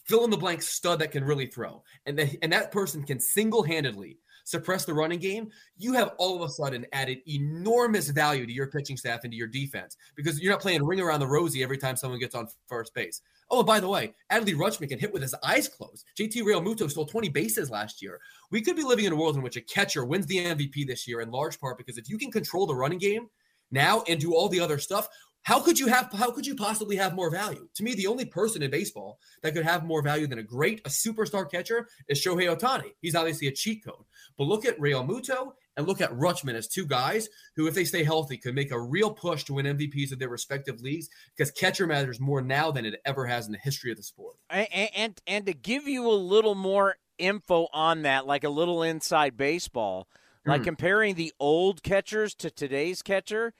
fill 0.05 0.25
in 0.25 0.29
the 0.29 0.37
blank 0.37 0.61
stud 0.61 0.99
that 0.99 1.11
can 1.11 1.23
really 1.23 1.47
throw, 1.47 1.81
and, 2.05 2.19
the, 2.19 2.37
and 2.43 2.51
that 2.51 2.71
person 2.71 3.01
can 3.03 3.19
single 3.19 3.63
handedly 3.63 4.19
suppress 4.45 4.85
the 4.85 4.93
running 4.93 5.19
game, 5.19 5.49
you 5.77 5.91
have 5.93 6.13
all 6.17 6.41
of 6.41 6.49
a 6.49 6.51
sudden 6.51 6.85
added 6.93 7.17
enormous 7.27 8.09
value 8.09 8.45
to 8.45 8.53
your 8.53 8.67
pitching 8.67 8.95
staff 8.95 9.21
and 9.23 9.31
to 9.31 9.37
your 9.37 9.47
defense 9.47 9.97
because 10.15 10.39
you're 10.39 10.53
not 10.53 10.61
playing 10.61 10.85
ring 10.85 11.01
around 11.01 11.19
the 11.19 11.27
rosy 11.27 11.61
every 11.61 11.77
time 11.77 11.97
someone 11.97 12.19
gets 12.19 12.35
on 12.35 12.47
first 12.67 12.93
base. 12.93 13.21
Oh, 13.51 13.59
and 13.59 13.67
by 13.67 13.79
the 13.79 13.89
way, 13.89 14.13
Adley 14.31 14.55
Rutschman 14.55 14.89
can 14.89 14.99
hit 14.99 15.11
with 15.11 15.21
his 15.21 15.35
eyes 15.43 15.67
closed. 15.67 16.05
JT 16.17 16.37
Realmuto 16.43 16.89
stole 16.89 17.05
20 17.05 17.29
bases 17.29 17.69
last 17.69 18.01
year. 18.01 18.19
We 18.51 18.61
could 18.61 18.75
be 18.75 18.83
living 18.83 19.05
in 19.05 19.13
a 19.13 19.15
world 19.15 19.35
in 19.35 19.43
which 19.43 19.57
a 19.57 19.61
catcher 19.61 20.05
wins 20.05 20.25
the 20.27 20.37
MVP 20.37 20.87
this 20.87 21.07
year 21.07 21.21
in 21.21 21.29
large 21.29 21.59
part 21.59 21.77
because 21.77 21.97
if 21.97 22.09
you 22.09 22.17
can 22.17 22.31
control 22.31 22.65
the 22.65 22.75
running 22.75 22.99
game 22.99 23.27
now 23.71 24.03
and 24.07 24.19
do 24.19 24.33
all 24.33 24.47
the 24.47 24.59
other 24.59 24.77
stuff, 24.77 25.07
how 25.45 25.59
could 25.59 25.77
you 25.77 25.85
have 25.87 26.11
how 26.11 26.31
could 26.31 26.47
you 26.47 26.55
possibly 26.55 26.95
have 26.95 27.13
more 27.13 27.29
value? 27.29 27.67
To 27.75 27.83
me, 27.83 27.93
the 27.93 28.07
only 28.07 28.25
person 28.25 28.63
in 28.63 28.71
baseball 28.71 29.19
that 29.43 29.53
could 29.53 29.63
have 29.63 29.85
more 29.85 30.01
value 30.01 30.25
than 30.25 30.39
a 30.39 30.43
great, 30.43 30.79
a 30.85 30.89
superstar 30.89 31.49
catcher 31.49 31.87
is 32.09 32.19
Shohei 32.19 32.53
Ohtani. 32.53 32.93
He's 32.99 33.13
obviously 33.13 33.47
a 33.47 33.51
cheat 33.51 33.85
code. 33.85 34.05
But 34.39 34.45
look 34.45 34.65
at 34.65 34.77
Realmuto 34.79 35.53
and 35.77 35.85
look 35.87 36.01
at 36.01 36.11
Rutschman 36.11 36.55
as 36.55 36.67
two 36.67 36.87
guys 36.87 37.29
who, 37.55 37.67
if 37.67 37.75
they 37.75 37.85
stay 37.85 38.03
healthy, 38.03 38.37
could 38.37 38.55
make 38.55 38.71
a 38.71 38.81
real 38.81 39.11
push 39.11 39.43
to 39.43 39.53
win 39.53 39.67
MVPs 39.67 40.11
of 40.11 40.17
their 40.17 40.29
respective 40.29 40.81
leagues 40.81 41.09
because 41.37 41.51
catcher 41.51 41.85
matters 41.85 42.19
more 42.19 42.41
now 42.41 42.71
than 42.71 42.83
it 42.83 42.99
ever 43.05 43.27
has 43.27 43.45
in 43.45 43.51
the 43.51 43.59
history 43.59 43.91
of 43.91 43.97
the 43.97 44.03
sport. 44.03 44.37
And 44.49 44.67
and, 44.95 45.21
and 45.27 45.45
to 45.45 45.53
give 45.53 45.87
you 45.87 46.09
a 46.09 46.13
little 46.13 46.55
more 46.55 46.95
info 47.19 47.67
on 47.71 48.01
that, 48.01 48.25
like 48.25 48.43
a 48.43 48.49
little 48.49 48.81
inside 48.81 49.37
baseball, 49.37 50.07
like 50.43 50.61
mm. 50.61 50.65
comparing 50.65 51.13
the 51.13 51.33
old 51.39 51.83
catchers 51.83 52.33
to 52.35 52.49
today's 52.49 53.03
catcher, 53.03 53.53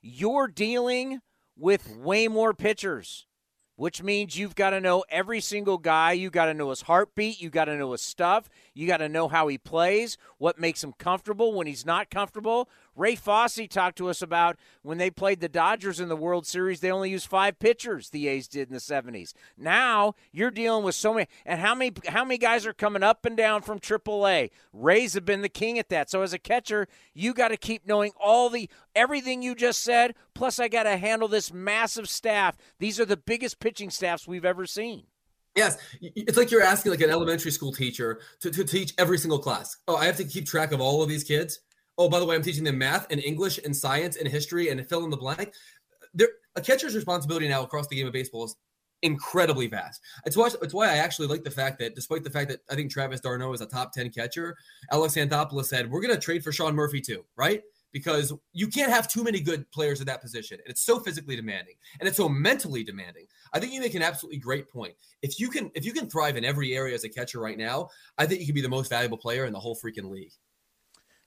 you're 0.00 0.46
dealing– 0.46 1.18
with 1.62 1.96
way 1.96 2.26
more 2.26 2.52
pitchers, 2.52 3.24
which 3.76 4.02
means 4.02 4.36
you've 4.36 4.56
got 4.56 4.70
to 4.70 4.80
know 4.80 5.04
every 5.08 5.40
single 5.40 5.78
guy. 5.78 6.10
You 6.10 6.28
got 6.28 6.46
to 6.46 6.54
know 6.54 6.70
his 6.70 6.82
heartbeat. 6.82 7.40
You 7.40 7.50
got 7.50 7.66
to 7.66 7.76
know 7.76 7.92
his 7.92 8.02
stuff. 8.02 8.50
You 8.74 8.88
got 8.88 8.96
to 8.96 9.08
know 9.08 9.28
how 9.28 9.46
he 9.46 9.58
plays, 9.58 10.18
what 10.38 10.58
makes 10.58 10.82
him 10.82 10.92
comfortable 10.98 11.54
when 11.54 11.68
he's 11.68 11.86
not 11.86 12.10
comfortable. 12.10 12.68
Ray 12.94 13.14
Fosse 13.14 13.66
talked 13.68 13.98
to 13.98 14.08
us 14.08 14.22
about 14.22 14.58
when 14.82 14.98
they 14.98 15.10
played 15.10 15.40
the 15.40 15.48
Dodgers 15.48 16.00
in 16.00 16.08
the 16.08 16.16
World 16.16 16.46
Series, 16.46 16.80
they 16.80 16.90
only 16.90 17.10
used 17.10 17.26
five 17.26 17.58
pitchers, 17.58 18.10
the 18.10 18.28
A's 18.28 18.48
did 18.48 18.68
in 18.68 18.74
the 18.74 18.80
70s. 18.80 19.32
Now 19.56 20.14
you're 20.30 20.50
dealing 20.50 20.84
with 20.84 20.94
so 20.94 21.14
many 21.14 21.26
and 21.46 21.60
how 21.60 21.74
many 21.74 21.92
how 22.08 22.24
many 22.24 22.38
guys 22.38 22.66
are 22.66 22.72
coming 22.72 23.02
up 23.02 23.24
and 23.24 23.36
down 23.36 23.62
from 23.62 23.80
AAA? 23.80 24.50
Rays 24.72 25.14
have 25.14 25.24
been 25.24 25.42
the 25.42 25.48
king 25.48 25.78
at 25.78 25.88
that. 25.88 26.10
So 26.10 26.22
as 26.22 26.32
a 26.32 26.38
catcher, 26.38 26.86
you 27.14 27.32
got 27.32 27.48
to 27.48 27.56
keep 27.56 27.86
knowing 27.86 28.12
all 28.20 28.50
the 28.50 28.68
everything 28.94 29.42
you 29.42 29.54
just 29.54 29.82
said, 29.82 30.14
plus 30.34 30.58
I 30.58 30.68
got 30.68 30.84
to 30.84 30.96
handle 30.96 31.28
this 31.28 31.52
massive 31.52 32.08
staff. 32.08 32.56
These 32.78 33.00
are 33.00 33.04
the 33.04 33.16
biggest 33.16 33.58
pitching 33.58 33.90
staffs 33.90 34.28
we've 34.28 34.44
ever 34.44 34.66
seen. 34.66 35.04
Yes, 35.54 35.76
it's 36.00 36.38
like 36.38 36.50
you're 36.50 36.62
asking 36.62 36.92
like 36.92 37.02
an 37.02 37.10
elementary 37.10 37.50
school 37.50 37.72
teacher 37.72 38.20
to, 38.40 38.50
to 38.50 38.64
teach 38.64 38.94
every 38.96 39.18
single 39.18 39.38
class. 39.38 39.76
Oh, 39.86 39.96
I 39.96 40.06
have 40.06 40.16
to 40.16 40.24
keep 40.24 40.46
track 40.46 40.72
of 40.72 40.80
all 40.80 41.02
of 41.02 41.08
these 41.08 41.24
kids. 41.24 41.60
Oh, 41.98 42.08
by 42.08 42.18
the 42.18 42.26
way, 42.26 42.34
I'm 42.34 42.42
teaching 42.42 42.64
them 42.64 42.78
math 42.78 43.06
and 43.10 43.22
English 43.22 43.60
and 43.64 43.76
science 43.76 44.16
and 44.16 44.26
history 44.26 44.68
and 44.70 44.86
fill 44.88 45.04
in 45.04 45.10
the 45.10 45.16
blank. 45.16 45.52
There, 46.14 46.28
a 46.56 46.60
catcher's 46.60 46.94
responsibility 46.94 47.48
now 47.48 47.62
across 47.62 47.86
the 47.86 47.96
game 47.96 48.06
of 48.06 48.12
baseball 48.12 48.44
is 48.44 48.56
incredibly 49.02 49.66
vast. 49.66 50.00
It's 50.24 50.36
why, 50.36 50.48
it's 50.62 50.74
why 50.74 50.88
I 50.88 50.96
actually 50.96 51.28
like 51.28 51.44
the 51.44 51.50
fact 51.50 51.78
that, 51.80 51.94
despite 51.94 52.24
the 52.24 52.30
fact 52.30 52.48
that 52.50 52.60
I 52.70 52.74
think 52.74 52.90
Travis 52.90 53.20
d'Arnaud 53.20 53.52
is 53.52 53.60
a 53.60 53.66
top 53.66 53.92
10 53.92 54.10
catcher, 54.10 54.56
Alex 54.90 55.14
Anthopoulos 55.14 55.66
said, 55.66 55.90
we're 55.90 56.00
going 56.00 56.14
to 56.14 56.20
trade 56.20 56.44
for 56.44 56.52
Sean 56.52 56.74
Murphy 56.74 57.00
too, 57.00 57.24
right? 57.36 57.62
Because 57.92 58.32
you 58.54 58.68
can't 58.68 58.90
have 58.90 59.06
too 59.06 59.22
many 59.22 59.40
good 59.40 59.70
players 59.70 60.00
at 60.00 60.06
that 60.06 60.22
position. 60.22 60.58
And 60.64 60.70
it's 60.70 60.80
so 60.80 60.98
physically 60.98 61.36
demanding 61.36 61.74
and 62.00 62.08
it's 62.08 62.16
so 62.16 62.28
mentally 62.28 62.84
demanding. 62.84 63.26
I 63.52 63.60
think 63.60 63.72
you 63.72 63.80
make 63.80 63.94
an 63.94 64.02
absolutely 64.02 64.38
great 64.38 64.70
point. 64.70 64.94
If 65.20 65.38
you 65.38 65.50
can, 65.50 65.70
if 65.74 65.84
you 65.84 65.92
can 65.92 66.08
thrive 66.08 66.36
in 66.38 66.44
every 66.44 66.74
area 66.74 66.94
as 66.94 67.04
a 67.04 67.08
catcher 67.08 67.38
right 67.38 67.58
now, 67.58 67.90
I 68.16 68.24
think 68.24 68.40
you 68.40 68.46
can 68.46 68.54
be 68.54 68.62
the 68.62 68.68
most 68.68 68.88
valuable 68.88 69.18
player 69.18 69.44
in 69.44 69.52
the 69.52 69.60
whole 69.60 69.76
freaking 69.76 70.10
league. 70.10 70.32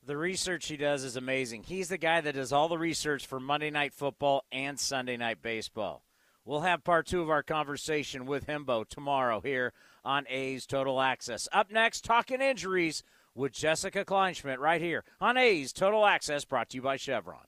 The 0.08 0.18
research 0.18 0.68
he 0.68 0.78
does 0.78 1.04
is 1.04 1.16
amazing. 1.16 1.64
He's 1.64 1.90
the 1.90 1.98
guy 1.98 2.22
that 2.22 2.36
does 2.36 2.54
all 2.54 2.68
the 2.68 2.78
research 2.78 3.26
for 3.26 3.40
Monday 3.40 3.72
Night 3.72 3.92
Football 3.92 4.46
and 4.52 4.80
Sunday 4.80 5.18
Night 5.18 5.42
Baseball. 5.42 6.04
We'll 6.46 6.62
have 6.62 6.84
part 6.84 7.08
two 7.08 7.24
of 7.24 7.32
our 7.32 7.42
conversation 7.42 8.28
with 8.28 8.46
Hembo 8.46 8.88
tomorrow 8.88 9.42
here 9.42 9.74
on 10.04 10.28
A's 10.30 10.68
Total 10.68 11.02
Access. 11.02 11.48
Up 11.52 11.72
next, 11.72 12.04
talking 12.04 12.40
injuries 12.40 13.02
with 13.34 13.52
Jessica 13.52 14.06
Kleinschmidt 14.06 14.60
right 14.60 14.80
here 14.80 15.04
on 15.20 15.38
A's 15.38 15.74
Total 15.74 16.06
Access, 16.06 16.46
brought 16.46 16.70
to 16.70 16.78
you 16.78 16.84
by 16.84 16.98
Chevron. 16.98 17.48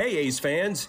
Hey, 0.00 0.16
A's 0.16 0.38
fans. 0.38 0.88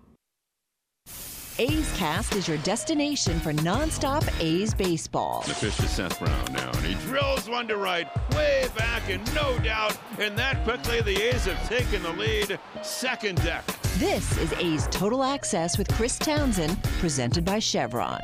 A's 1.59 1.91
Cast 1.97 2.35
is 2.35 2.47
your 2.47 2.57
destination 2.59 3.39
for 3.39 3.51
nonstop 3.53 4.27
A's 4.39 4.73
baseball. 4.73 5.43
The 5.45 5.53
pitch 5.53 5.75
to 5.77 5.87
Seth 5.87 6.17
Brown 6.19 6.53
now, 6.53 6.71
and 6.71 6.85
he 6.85 6.95
drills 7.05 7.49
one 7.49 7.67
to 7.67 7.77
right, 7.77 8.07
way 8.33 8.67
back, 8.77 9.09
and 9.09 9.23
no 9.35 9.59
doubt. 9.59 9.97
And 10.17 10.37
that 10.37 10.63
quickly, 10.63 11.01
the 11.01 11.21
A's 11.29 11.45
have 11.45 11.67
taken 11.67 12.03
the 12.03 12.13
lead. 12.13 12.57
Second 12.83 13.43
deck. 13.43 13.65
This 13.97 14.37
is 14.37 14.53
A's 14.53 14.87
Total 14.91 15.23
Access 15.23 15.77
with 15.77 15.89
Chris 15.89 16.17
Townsend, 16.17 16.81
presented 16.99 17.43
by 17.43 17.59
Chevron. 17.59 18.21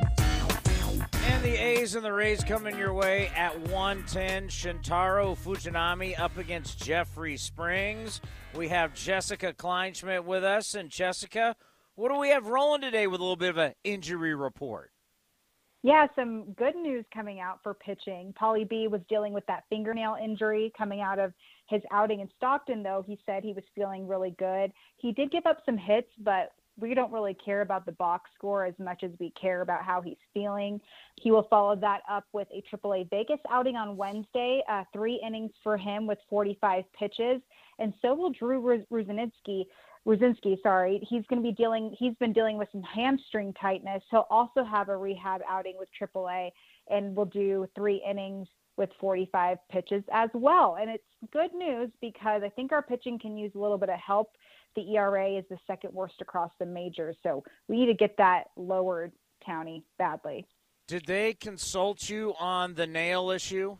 And 1.25 1.43
the 1.43 1.61
A's 1.61 1.95
and 1.95 2.05
the 2.05 2.13
Rays 2.13 2.43
coming 2.43 2.77
your 2.77 2.93
way 2.93 3.29
at 3.35 3.59
110. 3.69 4.47
Shintaro 4.47 5.37
Fujinami 5.37 6.17
up 6.17 6.37
against 6.37 6.81
Jeffrey 6.81 7.35
Springs. 7.35 8.21
We 8.55 8.69
have 8.69 8.93
Jessica 8.93 9.53
Kleinschmidt 9.53 10.23
with 10.23 10.45
us. 10.45 10.73
And 10.73 10.89
Jessica, 10.89 11.55
what 11.97 12.13
do 12.13 12.19
we 12.19 12.29
have 12.29 12.45
rolling 12.45 12.81
today 12.81 13.07
with 13.07 13.19
a 13.19 13.23
little 13.23 13.35
bit 13.35 13.49
of 13.49 13.57
an 13.57 13.73
injury 13.83 14.35
report? 14.35 14.91
Yeah, 15.81 16.05
some 16.15 16.53
good 16.53 16.75
news 16.75 17.05
coming 17.11 17.39
out 17.39 17.59
for 17.63 17.73
pitching. 17.73 18.33
Paulie 18.39 18.69
B 18.69 18.87
was 18.87 19.01
dealing 19.09 19.33
with 19.33 19.45
that 19.47 19.63
fingernail 19.69 20.15
injury 20.23 20.71
coming 20.77 21.01
out 21.01 21.17
of 21.17 21.33
his 21.67 21.81
outing 21.91 22.19
in 22.19 22.29
Stockton, 22.37 22.83
though. 22.83 23.03
He 23.05 23.19
said 23.25 23.43
he 23.43 23.53
was 23.53 23.63
feeling 23.73 24.07
really 24.07 24.35
good. 24.37 24.71
He 24.97 25.11
did 25.11 25.31
give 25.31 25.47
up 25.47 25.63
some 25.65 25.77
hits, 25.77 26.09
but 26.19 26.51
we 26.79 26.93
don't 26.93 27.11
really 27.11 27.33
care 27.33 27.61
about 27.61 27.87
the 27.87 27.91
box 27.93 28.29
score 28.35 28.63
as 28.65 28.75
much 28.77 29.03
as 29.03 29.09
we 29.19 29.31
care 29.39 29.61
about 29.61 29.83
how 29.83 29.99
he's 29.99 30.17
feeling. 30.35 30.79
He 31.19 31.31
will 31.31 31.47
follow 31.49 31.75
that 31.77 32.01
up 32.07 32.25
with 32.31 32.47
a 32.53 32.63
AAA 32.71 33.09
Vegas 33.09 33.39
outing 33.49 33.75
on 33.75 33.97
Wednesday, 33.97 34.61
uh, 34.69 34.83
three 34.93 35.19
innings 35.25 35.51
for 35.63 35.77
him 35.77 36.05
with 36.05 36.19
45 36.29 36.83
pitches, 36.97 37.41
and 37.79 37.93
so 38.01 38.13
will 38.13 38.31
Drew 38.31 38.83
Rucinski. 38.91 39.65
Rucinski, 40.05 40.61
sorry, 40.61 40.99
he's 41.09 41.23
going 41.29 41.41
to 41.41 41.47
be 41.47 41.53
dealing. 41.53 41.95
He's 41.97 42.15
been 42.15 42.33
dealing 42.33 42.57
with 42.57 42.69
some 42.71 42.83
hamstring 42.83 43.53
tightness. 43.59 44.03
He'll 44.11 44.27
also 44.29 44.63
have 44.63 44.89
a 44.89 44.97
rehab 44.97 45.41
outing 45.49 45.75
with 45.77 45.89
AAA, 45.99 46.51
and 46.89 47.15
will 47.15 47.25
do 47.25 47.67
three 47.75 48.03
innings 48.09 48.47
with 48.77 48.89
45 48.99 49.57
pitches 49.71 50.03
as 50.13 50.29
well. 50.33 50.77
And 50.79 50.89
it's 50.89 51.03
good 51.33 51.53
news 51.53 51.89
because 51.99 52.43
I 52.43 52.49
think 52.49 52.71
our 52.71 52.81
pitching 52.81 53.19
can 53.19 53.37
use 53.37 53.51
a 53.55 53.59
little 53.59 53.77
bit 53.77 53.89
of 53.89 53.99
help. 53.99 54.35
The 54.75 54.95
ERA 54.95 55.31
is 55.31 55.43
the 55.49 55.57
second 55.65 55.93
worst 55.93 56.21
across 56.21 56.51
the 56.59 56.65
majors, 56.65 57.17
so 57.23 57.43
we 57.67 57.77
need 57.77 57.87
to 57.87 57.95
get 57.95 58.15
that 58.17 58.45
lowered, 58.55 59.11
Townie, 59.47 59.83
badly. 59.97 60.45
Did 60.87 61.05
they 61.07 61.33
consult 61.33 62.09
you 62.09 62.33
on 62.39 62.75
the 62.75 62.87
nail 62.87 63.31
issue? 63.31 63.77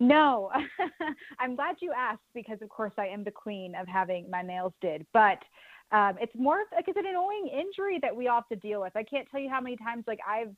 No, 0.00 0.50
I'm 1.40 1.56
glad 1.56 1.76
you 1.80 1.92
asked 1.96 2.20
because, 2.34 2.58
of 2.62 2.68
course, 2.68 2.92
I 2.98 3.06
am 3.06 3.24
the 3.24 3.30
queen 3.30 3.74
of 3.74 3.88
having 3.88 4.30
my 4.30 4.42
nails 4.42 4.72
did. 4.80 5.04
But 5.12 5.38
um, 5.90 6.16
it's 6.20 6.34
more 6.36 6.60
like 6.74 6.86
it's 6.86 6.96
an 6.96 7.06
annoying 7.06 7.48
injury 7.52 7.98
that 8.02 8.14
we 8.14 8.28
all 8.28 8.42
have 8.42 8.48
to 8.48 8.56
deal 8.56 8.80
with. 8.80 8.94
I 8.94 9.02
can't 9.02 9.26
tell 9.30 9.40
you 9.40 9.50
how 9.50 9.60
many 9.60 9.76
times 9.76 10.04
like 10.06 10.20
I've 10.28 10.54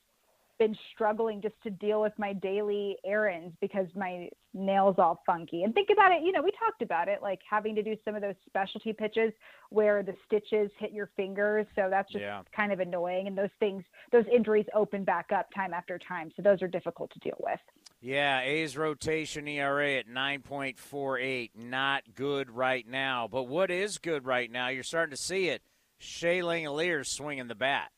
been 0.61 0.77
struggling 0.93 1.41
just 1.41 1.55
to 1.63 1.71
deal 1.71 2.03
with 2.03 2.13
my 2.19 2.35
daily 2.35 2.97
errands 3.05 3.57
because 3.63 3.87
my 3.97 4.29
nails 4.53 4.97
all 4.99 5.23
funky. 5.25 5.63
And 5.65 5.73
think 5.73 5.89
about 5.91 6.13
it, 6.13 6.23
you 6.23 6.33
know, 6.33 6.43
we 6.43 6.51
talked 6.51 6.83
about 6.83 7.09
it, 7.09 7.23
like 7.23 7.41
having 7.49 7.75
to 7.77 7.83
do 7.83 7.97
some 8.05 8.15
of 8.15 8.21
those 8.21 8.35
specialty 8.47 8.93
pitches 8.93 9.33
where 9.71 10.03
the 10.03 10.13
stitches 10.27 10.71
hit 10.79 10.93
your 10.93 11.09
fingers. 11.17 11.67
So 11.75 11.89
that's 11.89 12.13
just 12.13 12.23
yeah. 12.23 12.43
kind 12.55 12.73
of 12.73 12.81
annoying. 12.81 13.27
And 13.27 13.39
those 13.39 13.49
things, 13.59 13.83
those 14.13 14.27
injuries 14.33 14.67
open 14.75 15.03
back 15.03 15.31
up 15.35 15.49
time 15.55 15.73
after 15.73 15.99
time. 15.99 16.31
So 16.37 16.43
those 16.43 16.61
are 16.61 16.69
difficult 16.69 17.11
to 17.13 17.19
deal 17.21 17.39
with. 17.41 17.61
Yeah, 18.01 18.41
A's 18.41 18.79
rotation 18.79 19.47
ERA 19.47 19.99
at 19.99 20.09
9.48. 20.09 21.51
Not 21.55 22.15
good 22.15 22.51
right 22.51 22.87
now. 22.89 23.29
But 23.31 23.43
what 23.45 23.71
is 23.71 23.99
good 23.99 24.25
right 24.25 24.51
now, 24.51 24.69
you're 24.69 24.83
starting 24.83 25.15
to 25.15 25.23
see 25.23 25.49
it. 25.49 25.63
Shea 25.99 26.41
Langeliers 26.41 27.07
swinging 27.07 27.49
the 27.49 27.55
bat. 27.55 27.91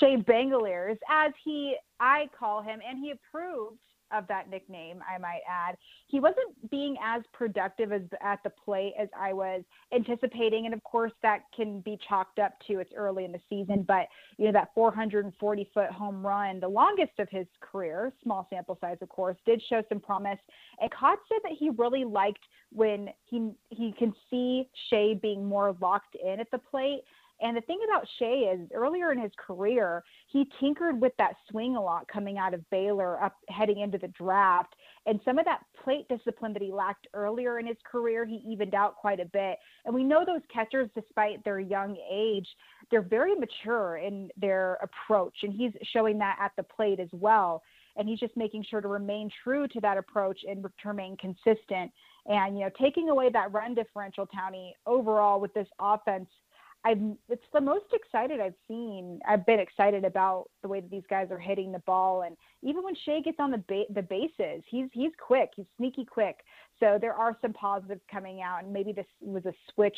Shea 0.00 0.16
Bangaliers, 0.16 0.98
as 1.08 1.32
he 1.44 1.76
I 2.00 2.28
call 2.36 2.60
him, 2.60 2.80
and 2.86 2.98
he 2.98 3.12
approved 3.12 3.78
of 4.16 4.26
that 4.28 4.48
nickname, 4.48 5.00
I 5.12 5.18
might 5.18 5.40
add. 5.48 5.76
He 6.06 6.20
wasn't 6.20 6.70
being 6.70 6.96
as 7.04 7.22
productive 7.32 7.92
as 7.92 8.02
at 8.22 8.42
the 8.44 8.50
plate 8.50 8.94
as 8.98 9.08
I 9.18 9.32
was 9.32 9.62
anticipating, 9.94 10.66
and 10.66 10.74
of 10.74 10.82
course 10.84 11.12
that 11.22 11.40
can 11.54 11.80
be 11.80 11.98
chalked 12.08 12.38
up 12.38 12.52
to 12.68 12.78
it's 12.78 12.92
early 12.96 13.24
in 13.24 13.32
the 13.32 13.40
season. 13.48 13.84
But 13.86 14.06
you 14.38 14.46
know 14.46 14.52
that 14.52 14.70
440 14.74 15.70
foot 15.74 15.90
home 15.90 16.26
run, 16.26 16.60
the 16.60 16.68
longest 16.68 17.18
of 17.18 17.28
his 17.30 17.46
career, 17.60 18.12
small 18.22 18.46
sample 18.50 18.78
size 18.80 18.98
of 19.00 19.08
course, 19.08 19.36
did 19.44 19.62
show 19.68 19.82
some 19.88 20.00
promise. 20.00 20.38
And 20.80 20.90
Kotsay 20.90 21.16
said 21.28 21.38
that 21.44 21.52
he 21.58 21.70
really 21.70 22.04
liked 22.04 22.44
when 22.70 23.08
he 23.24 23.50
he 23.70 23.92
can 23.98 24.12
see 24.30 24.68
Shea 24.90 25.14
being 25.14 25.44
more 25.44 25.76
locked 25.80 26.16
in 26.22 26.40
at 26.40 26.50
the 26.50 26.58
plate 26.58 27.02
and 27.40 27.56
the 27.56 27.62
thing 27.62 27.80
about 27.88 28.06
Shea 28.18 28.54
is 28.54 28.68
earlier 28.72 29.10
in 29.10 29.18
his 29.18 29.32
career, 29.36 30.04
he 30.28 30.48
tinkered 30.60 31.00
with 31.00 31.12
that 31.18 31.34
swing 31.50 31.74
a 31.74 31.82
lot 31.82 32.06
coming 32.06 32.38
out 32.38 32.54
of 32.54 32.68
Baylor 32.70 33.22
up 33.22 33.36
heading 33.48 33.80
into 33.80 33.98
the 33.98 34.08
draft. 34.08 34.74
And 35.06 35.20
some 35.24 35.38
of 35.38 35.44
that 35.44 35.62
plate 35.82 36.06
discipline 36.08 36.52
that 36.52 36.62
he 36.62 36.72
lacked 36.72 37.08
earlier 37.12 37.58
in 37.58 37.66
his 37.66 37.76
career, 37.90 38.24
he 38.24 38.36
evened 38.46 38.74
out 38.74 38.96
quite 38.96 39.18
a 39.18 39.24
bit. 39.24 39.58
And 39.84 39.94
we 39.94 40.04
know 40.04 40.24
those 40.24 40.42
catchers, 40.52 40.88
despite 40.94 41.44
their 41.44 41.58
young 41.58 41.96
age, 42.10 42.46
they're 42.90 43.02
very 43.02 43.34
mature 43.34 43.96
in 43.96 44.30
their 44.36 44.78
approach. 44.82 45.34
And 45.42 45.52
he's 45.52 45.72
showing 45.92 46.18
that 46.18 46.38
at 46.40 46.52
the 46.56 46.62
plate 46.62 47.00
as 47.00 47.10
well. 47.12 47.62
And 47.96 48.08
he's 48.08 48.20
just 48.20 48.36
making 48.36 48.64
sure 48.70 48.80
to 48.80 48.88
remain 48.88 49.28
true 49.42 49.66
to 49.68 49.80
that 49.80 49.98
approach 49.98 50.40
and 50.48 50.64
remain 50.84 51.16
consistent. 51.16 51.90
And, 52.26 52.56
you 52.56 52.64
know, 52.64 52.70
taking 52.80 53.08
away 53.08 53.28
that 53.32 53.52
run 53.52 53.74
differential, 53.74 54.26
Townie, 54.26 54.70
overall 54.86 55.40
with 55.40 55.52
this 55.52 55.68
offense– 55.80 56.28
I'm 56.84 57.16
it's 57.30 57.44
the 57.52 57.60
most 57.60 57.86
excited 57.92 58.40
I've 58.40 58.54
seen. 58.68 59.18
I've 59.26 59.46
been 59.46 59.58
excited 59.58 60.04
about 60.04 60.50
the 60.62 60.68
way 60.68 60.80
that 60.80 60.90
these 60.90 61.04
guys 61.08 61.28
are 61.30 61.38
hitting 61.38 61.72
the 61.72 61.78
ball, 61.80 62.22
and 62.22 62.36
even 62.62 62.82
when 62.82 62.94
Shea 63.04 63.22
gets 63.22 63.38
on 63.40 63.50
the 63.50 63.64
ba- 63.66 63.86
the 63.90 64.02
bases, 64.02 64.62
he's 64.68 64.88
he's 64.92 65.12
quick, 65.18 65.50
he's 65.56 65.66
sneaky 65.78 66.04
quick. 66.04 66.36
So 66.78 66.98
there 67.00 67.14
are 67.14 67.38
some 67.40 67.54
positives 67.54 68.02
coming 68.10 68.42
out, 68.42 68.64
and 68.64 68.72
maybe 68.72 68.92
this 68.92 69.06
was 69.20 69.46
a 69.46 69.54
switch 69.72 69.96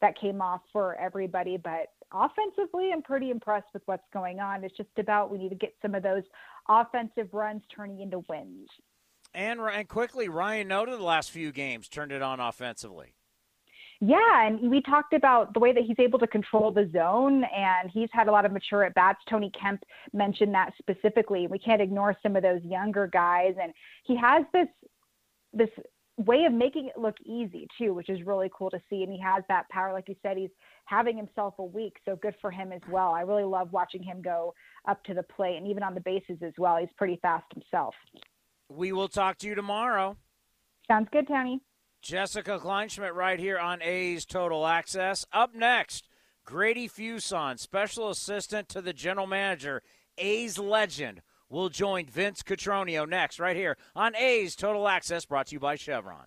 that 0.00 0.18
came 0.18 0.40
off 0.40 0.60
for 0.72 0.94
everybody. 0.96 1.56
But 1.56 1.88
offensively, 2.12 2.90
I'm 2.92 3.02
pretty 3.02 3.30
impressed 3.30 3.68
with 3.72 3.82
what's 3.86 4.06
going 4.12 4.38
on. 4.38 4.62
It's 4.62 4.76
just 4.76 4.90
about 4.96 5.32
we 5.32 5.38
need 5.38 5.50
to 5.50 5.56
get 5.56 5.74
some 5.82 5.96
of 5.96 6.04
those 6.04 6.22
offensive 6.68 7.28
runs 7.32 7.62
turning 7.74 8.00
into 8.00 8.24
wins. 8.28 8.68
And 9.34 9.58
and 9.60 9.88
quickly, 9.88 10.28
Ryan 10.28 10.68
Noda 10.68 10.96
the 10.96 11.02
last 11.02 11.32
few 11.32 11.50
games 11.50 11.88
turned 11.88 12.12
it 12.12 12.22
on 12.22 12.38
offensively. 12.38 13.14
Yeah, 14.00 14.46
and 14.46 14.70
we 14.70 14.80
talked 14.80 15.12
about 15.12 15.54
the 15.54 15.60
way 15.60 15.72
that 15.72 15.82
he's 15.82 15.98
able 15.98 16.20
to 16.20 16.26
control 16.28 16.70
the 16.70 16.88
zone, 16.92 17.42
and 17.44 17.90
he's 17.90 18.08
had 18.12 18.28
a 18.28 18.30
lot 18.30 18.44
of 18.44 18.52
mature 18.52 18.84
at 18.84 18.94
bats. 18.94 19.18
Tony 19.28 19.50
Kemp 19.60 19.82
mentioned 20.12 20.54
that 20.54 20.72
specifically. 20.78 21.48
We 21.48 21.58
can't 21.58 21.82
ignore 21.82 22.16
some 22.22 22.36
of 22.36 22.44
those 22.44 22.62
younger 22.62 23.08
guys, 23.08 23.54
and 23.60 23.72
he 24.04 24.16
has 24.16 24.44
this 24.52 24.68
this 25.52 25.70
way 26.16 26.44
of 26.44 26.52
making 26.52 26.88
it 26.88 27.00
look 27.00 27.16
easy 27.24 27.66
too, 27.76 27.94
which 27.94 28.08
is 28.08 28.24
really 28.24 28.50
cool 28.56 28.70
to 28.70 28.80
see. 28.90 29.02
And 29.02 29.12
he 29.12 29.20
has 29.20 29.42
that 29.48 29.68
power, 29.68 29.92
like 29.92 30.08
you 30.08 30.16
said, 30.22 30.36
he's 30.36 30.50
having 30.84 31.16
himself 31.16 31.54
a 31.58 31.64
week, 31.64 31.96
so 32.04 32.16
good 32.16 32.34
for 32.40 32.50
him 32.50 32.72
as 32.72 32.82
well. 32.90 33.12
I 33.12 33.22
really 33.22 33.44
love 33.44 33.72
watching 33.72 34.02
him 34.02 34.22
go 34.22 34.54
up 34.88 35.02
to 35.04 35.14
the 35.14 35.22
plate, 35.24 35.56
and 35.56 35.66
even 35.66 35.82
on 35.82 35.94
the 35.94 36.00
bases 36.00 36.38
as 36.42 36.52
well. 36.56 36.76
He's 36.76 36.88
pretty 36.96 37.18
fast 37.20 37.46
himself. 37.52 37.94
We 38.68 38.92
will 38.92 39.08
talk 39.08 39.38
to 39.38 39.48
you 39.48 39.56
tomorrow. 39.56 40.16
Sounds 40.86 41.08
good, 41.10 41.26
Tony. 41.26 41.60
Jessica 42.00 42.58
Kleinschmidt 42.58 43.14
right 43.14 43.38
here 43.38 43.58
on 43.58 43.82
A's 43.82 44.24
Total 44.24 44.66
Access. 44.66 45.26
Up 45.32 45.54
next, 45.54 46.08
Grady 46.44 46.88
Fuson, 46.88 47.58
special 47.58 48.10
assistant 48.10 48.68
to 48.70 48.80
the 48.80 48.92
general 48.92 49.26
manager, 49.26 49.82
A's 50.16 50.58
legend, 50.58 51.22
will 51.50 51.68
join 51.68 52.06
Vince 52.06 52.42
Cotroneo 52.42 53.08
next, 53.08 53.38
right 53.38 53.56
here 53.56 53.76
on 53.94 54.14
A's 54.16 54.54
Total 54.56 54.86
Access, 54.88 55.24
brought 55.24 55.48
to 55.48 55.54
you 55.54 55.60
by 55.60 55.76
Chevron. 55.76 56.26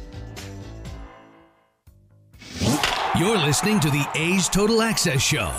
You're 3.21 3.37
listening 3.37 3.79
to 3.81 3.91
the 3.91 4.03
A's 4.15 4.49
Total 4.49 4.81
Access 4.81 5.21
Show. 5.21 5.53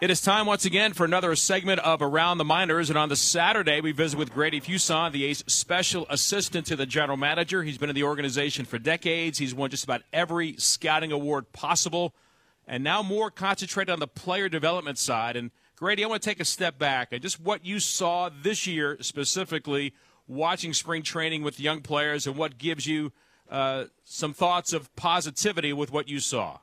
It 0.00 0.10
is 0.10 0.20
time 0.20 0.44
once 0.44 0.64
again 0.64 0.92
for 0.92 1.04
another 1.04 1.36
segment 1.36 1.78
of 1.82 2.02
Around 2.02 2.38
the 2.38 2.44
Minors. 2.44 2.90
And 2.90 2.98
on 2.98 3.08
the 3.08 3.14
Saturday, 3.14 3.80
we 3.80 3.92
visit 3.92 4.18
with 4.18 4.34
Grady 4.34 4.60
Fuson, 4.60 5.12
the 5.12 5.24
A's 5.26 5.44
special 5.46 6.06
assistant 6.10 6.66
to 6.66 6.74
the 6.74 6.84
general 6.84 7.16
manager. 7.16 7.62
He's 7.62 7.78
been 7.78 7.90
in 7.90 7.94
the 7.94 8.02
organization 8.02 8.64
for 8.64 8.76
decades. 8.76 9.38
He's 9.38 9.54
won 9.54 9.70
just 9.70 9.84
about 9.84 10.02
every 10.12 10.56
scouting 10.56 11.12
award 11.12 11.52
possible. 11.52 12.12
And 12.66 12.82
now 12.82 13.04
more 13.04 13.30
concentrated 13.30 13.92
on 13.92 14.00
the 14.00 14.08
player 14.08 14.48
development 14.48 14.98
side. 14.98 15.36
And 15.36 15.52
Grady, 15.76 16.02
I 16.02 16.08
want 16.08 16.22
to 16.22 16.28
take 16.28 16.40
a 16.40 16.44
step 16.44 16.76
back 16.76 17.12
and 17.12 17.22
just 17.22 17.38
what 17.38 17.64
you 17.64 17.78
saw 17.78 18.30
this 18.42 18.66
year 18.66 18.96
specifically 19.00 19.94
watching 20.26 20.74
spring 20.74 21.04
training 21.04 21.44
with 21.44 21.60
young 21.60 21.82
players 21.82 22.26
and 22.26 22.34
what 22.34 22.58
gives 22.58 22.84
you 22.84 23.12
uh, 23.50 23.84
some 24.04 24.32
thoughts 24.32 24.72
of 24.72 24.94
positivity 24.96 25.72
with 25.72 25.92
what 25.92 26.08
you 26.08 26.20
saw. 26.20 26.58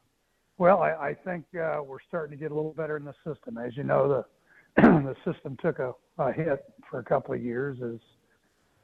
Well, 0.57 0.81
I, 0.81 1.09
I 1.09 1.13
think 1.13 1.45
uh, 1.55 1.81
we're 1.85 1.99
starting 2.07 2.35
to 2.35 2.41
get 2.41 2.51
a 2.51 2.55
little 2.55 2.73
better 2.73 2.97
in 2.97 3.05
the 3.05 3.13
system. 3.25 3.57
As 3.57 3.77
you 3.77 3.83
know, 3.83 4.07
the 4.07 4.81
the 4.81 5.15
system 5.25 5.57
took 5.61 5.79
a, 5.79 5.93
a 6.17 6.31
hit 6.31 6.63
for 6.89 6.99
a 6.99 7.03
couple 7.03 7.33
of 7.33 7.43
years 7.43 7.79
as 7.83 7.99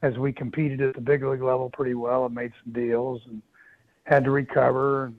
as 0.04 0.18
we 0.18 0.34
competed 0.34 0.82
at 0.82 0.96
the 0.96 1.02
big 1.02 1.24
league 1.24 1.42
level 1.42 1.70
pretty 1.70 1.94
well 1.94 2.26
and 2.26 2.36
made 2.36 2.52
some 2.64 2.74
deals 2.74 3.22
and 3.26 3.42
had 4.04 4.24
to 4.26 4.32
recover 4.32 5.06
and 5.06 5.16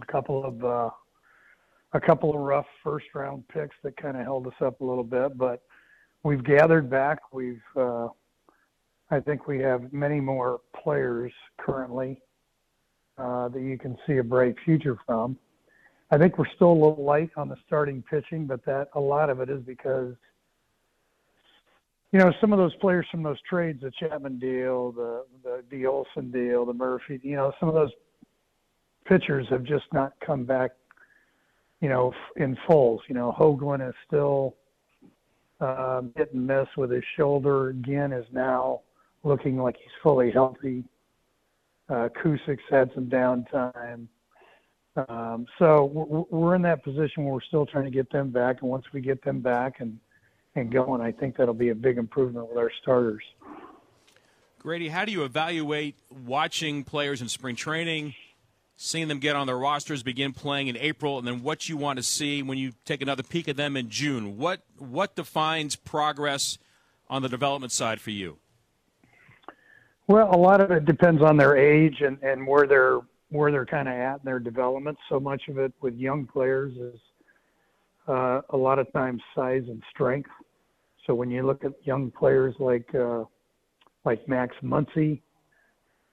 a 0.00 0.06
couple 0.06 0.44
of 0.44 0.64
uh, 0.64 0.90
a 1.92 2.00
couple 2.00 2.34
of 2.34 2.40
rough 2.40 2.66
first 2.82 3.06
round 3.14 3.46
picks 3.48 3.76
that 3.82 3.96
kind 3.96 4.16
of 4.16 4.24
held 4.24 4.46
us 4.46 4.54
up 4.60 4.80
a 4.80 4.84
little 4.84 5.04
bit, 5.04 5.36
but 5.36 5.62
we've 6.22 6.42
gathered 6.42 6.88
back. 6.88 7.18
We've 7.32 7.62
uh, 7.76 8.08
I 9.12 9.20
think 9.20 9.46
we 9.46 9.58
have 9.58 9.92
many 9.92 10.20
more 10.20 10.62
players 10.82 11.32
currently 11.58 12.18
uh, 13.18 13.48
that 13.48 13.60
you 13.60 13.76
can 13.76 13.94
see 14.06 14.16
a 14.16 14.24
bright 14.24 14.54
future 14.64 14.96
from. 15.04 15.36
I 16.10 16.16
think 16.16 16.38
we're 16.38 16.48
still 16.56 16.72
a 16.72 16.72
little 16.72 17.04
light 17.04 17.28
on 17.36 17.50
the 17.50 17.56
starting 17.66 18.02
pitching, 18.02 18.46
but 18.46 18.64
that 18.64 18.88
a 18.94 19.00
lot 19.00 19.28
of 19.28 19.40
it 19.40 19.50
is 19.50 19.60
because 19.64 20.14
you 22.10 22.20
know 22.20 22.32
some 22.40 22.54
of 22.54 22.58
those 22.58 22.74
players 22.76 23.06
from 23.10 23.22
those 23.22 23.36
trades, 23.42 23.82
the 23.82 23.90
Chapman 24.00 24.38
deal, 24.38 24.92
the 24.92 25.26
the 25.44 25.62
the 25.70 25.84
Olson 25.84 26.30
deal, 26.30 26.64
the 26.64 26.72
Murphy, 26.72 27.20
you 27.22 27.36
know, 27.36 27.52
some 27.60 27.68
of 27.68 27.74
those 27.74 27.92
pitchers 29.04 29.46
have 29.50 29.62
just 29.62 29.84
not 29.92 30.14
come 30.24 30.44
back, 30.44 30.70
you 31.82 31.90
know, 31.90 32.14
in 32.36 32.56
fulls. 32.66 33.02
You 33.08 33.14
know, 33.14 33.34
Hoglund 33.38 33.86
is 33.86 33.94
still 34.06 34.56
uh, 35.60 36.00
hit 36.16 36.32
and 36.32 36.46
miss 36.46 36.68
with 36.78 36.90
his 36.90 37.04
shoulder. 37.14 37.68
Again, 37.68 38.12
is 38.14 38.26
now 38.32 38.80
looking 39.24 39.58
like 39.58 39.76
he's 39.76 39.92
fully 40.02 40.30
healthy. 40.30 40.84
Uh, 41.88 42.08
had 42.70 42.90
some 42.94 43.06
downtime. 43.06 44.06
Um, 45.08 45.46
so 45.58 45.84
we're 46.30 46.54
in 46.54 46.62
that 46.62 46.84
position 46.84 47.24
where 47.24 47.34
we're 47.34 47.42
still 47.42 47.66
trying 47.66 47.84
to 47.84 47.90
get 47.90 48.10
them 48.10 48.30
back, 48.30 48.60
and 48.60 48.70
once 48.70 48.84
we 48.92 49.00
get 49.00 49.22
them 49.24 49.40
back 49.40 49.80
and 49.80 49.98
and 50.54 50.70
going, 50.70 51.00
I 51.00 51.12
think 51.12 51.36
that'll 51.36 51.54
be 51.54 51.70
a 51.70 51.74
big 51.74 51.96
improvement 51.96 52.46
with 52.48 52.58
our 52.58 52.70
starters. 52.82 53.22
Grady, 54.58 54.88
how 54.88 55.06
do 55.06 55.12
you 55.12 55.24
evaluate 55.24 55.96
watching 56.26 56.84
players 56.84 57.22
in 57.22 57.28
spring 57.28 57.56
training, 57.56 58.14
seeing 58.76 59.08
them 59.08 59.18
get 59.18 59.34
on 59.34 59.46
their 59.46 59.58
rosters, 59.58 60.02
begin 60.02 60.32
playing 60.32 60.68
in 60.68 60.76
April, 60.76 61.18
and 61.18 61.26
then 61.26 61.42
what 61.42 61.70
you 61.70 61.78
want 61.78 61.96
to 61.96 62.02
see 62.02 62.42
when 62.42 62.58
you 62.58 62.72
take 62.84 63.00
another 63.00 63.22
peek 63.22 63.48
at 63.48 63.56
them 63.56 63.78
in 63.78 63.88
June? 63.88 64.36
What 64.36 64.60
what 64.78 65.16
defines 65.16 65.74
progress 65.74 66.58
on 67.08 67.22
the 67.22 67.28
development 67.28 67.72
side 67.72 68.00
for 68.00 68.10
you? 68.10 68.38
Well, 70.08 70.34
a 70.34 70.36
lot 70.36 70.60
of 70.60 70.70
it 70.70 70.84
depends 70.84 71.22
on 71.22 71.36
their 71.36 71.56
age 71.56 72.00
and, 72.00 72.18
and 72.22 72.46
where 72.46 72.66
they're 72.66 73.00
where 73.30 73.50
they're 73.50 73.64
kind 73.64 73.88
of 73.88 73.94
at 73.94 74.16
in 74.16 74.24
their 74.24 74.38
development. 74.38 74.98
So 75.08 75.18
much 75.18 75.42
of 75.48 75.58
it 75.58 75.72
with 75.80 75.94
young 75.94 76.26
players 76.26 76.76
is 76.76 77.00
uh, 78.06 78.42
a 78.50 78.56
lot 78.56 78.78
of 78.78 78.92
times 78.92 79.22
size 79.34 79.62
and 79.68 79.82
strength. 79.90 80.28
So 81.06 81.14
when 81.14 81.30
you 81.30 81.46
look 81.46 81.64
at 81.64 81.72
young 81.84 82.10
players 82.10 82.54
like 82.58 82.94
uh, 82.94 83.24
like 84.04 84.28
Max 84.28 84.54
Muncy, 84.62 85.20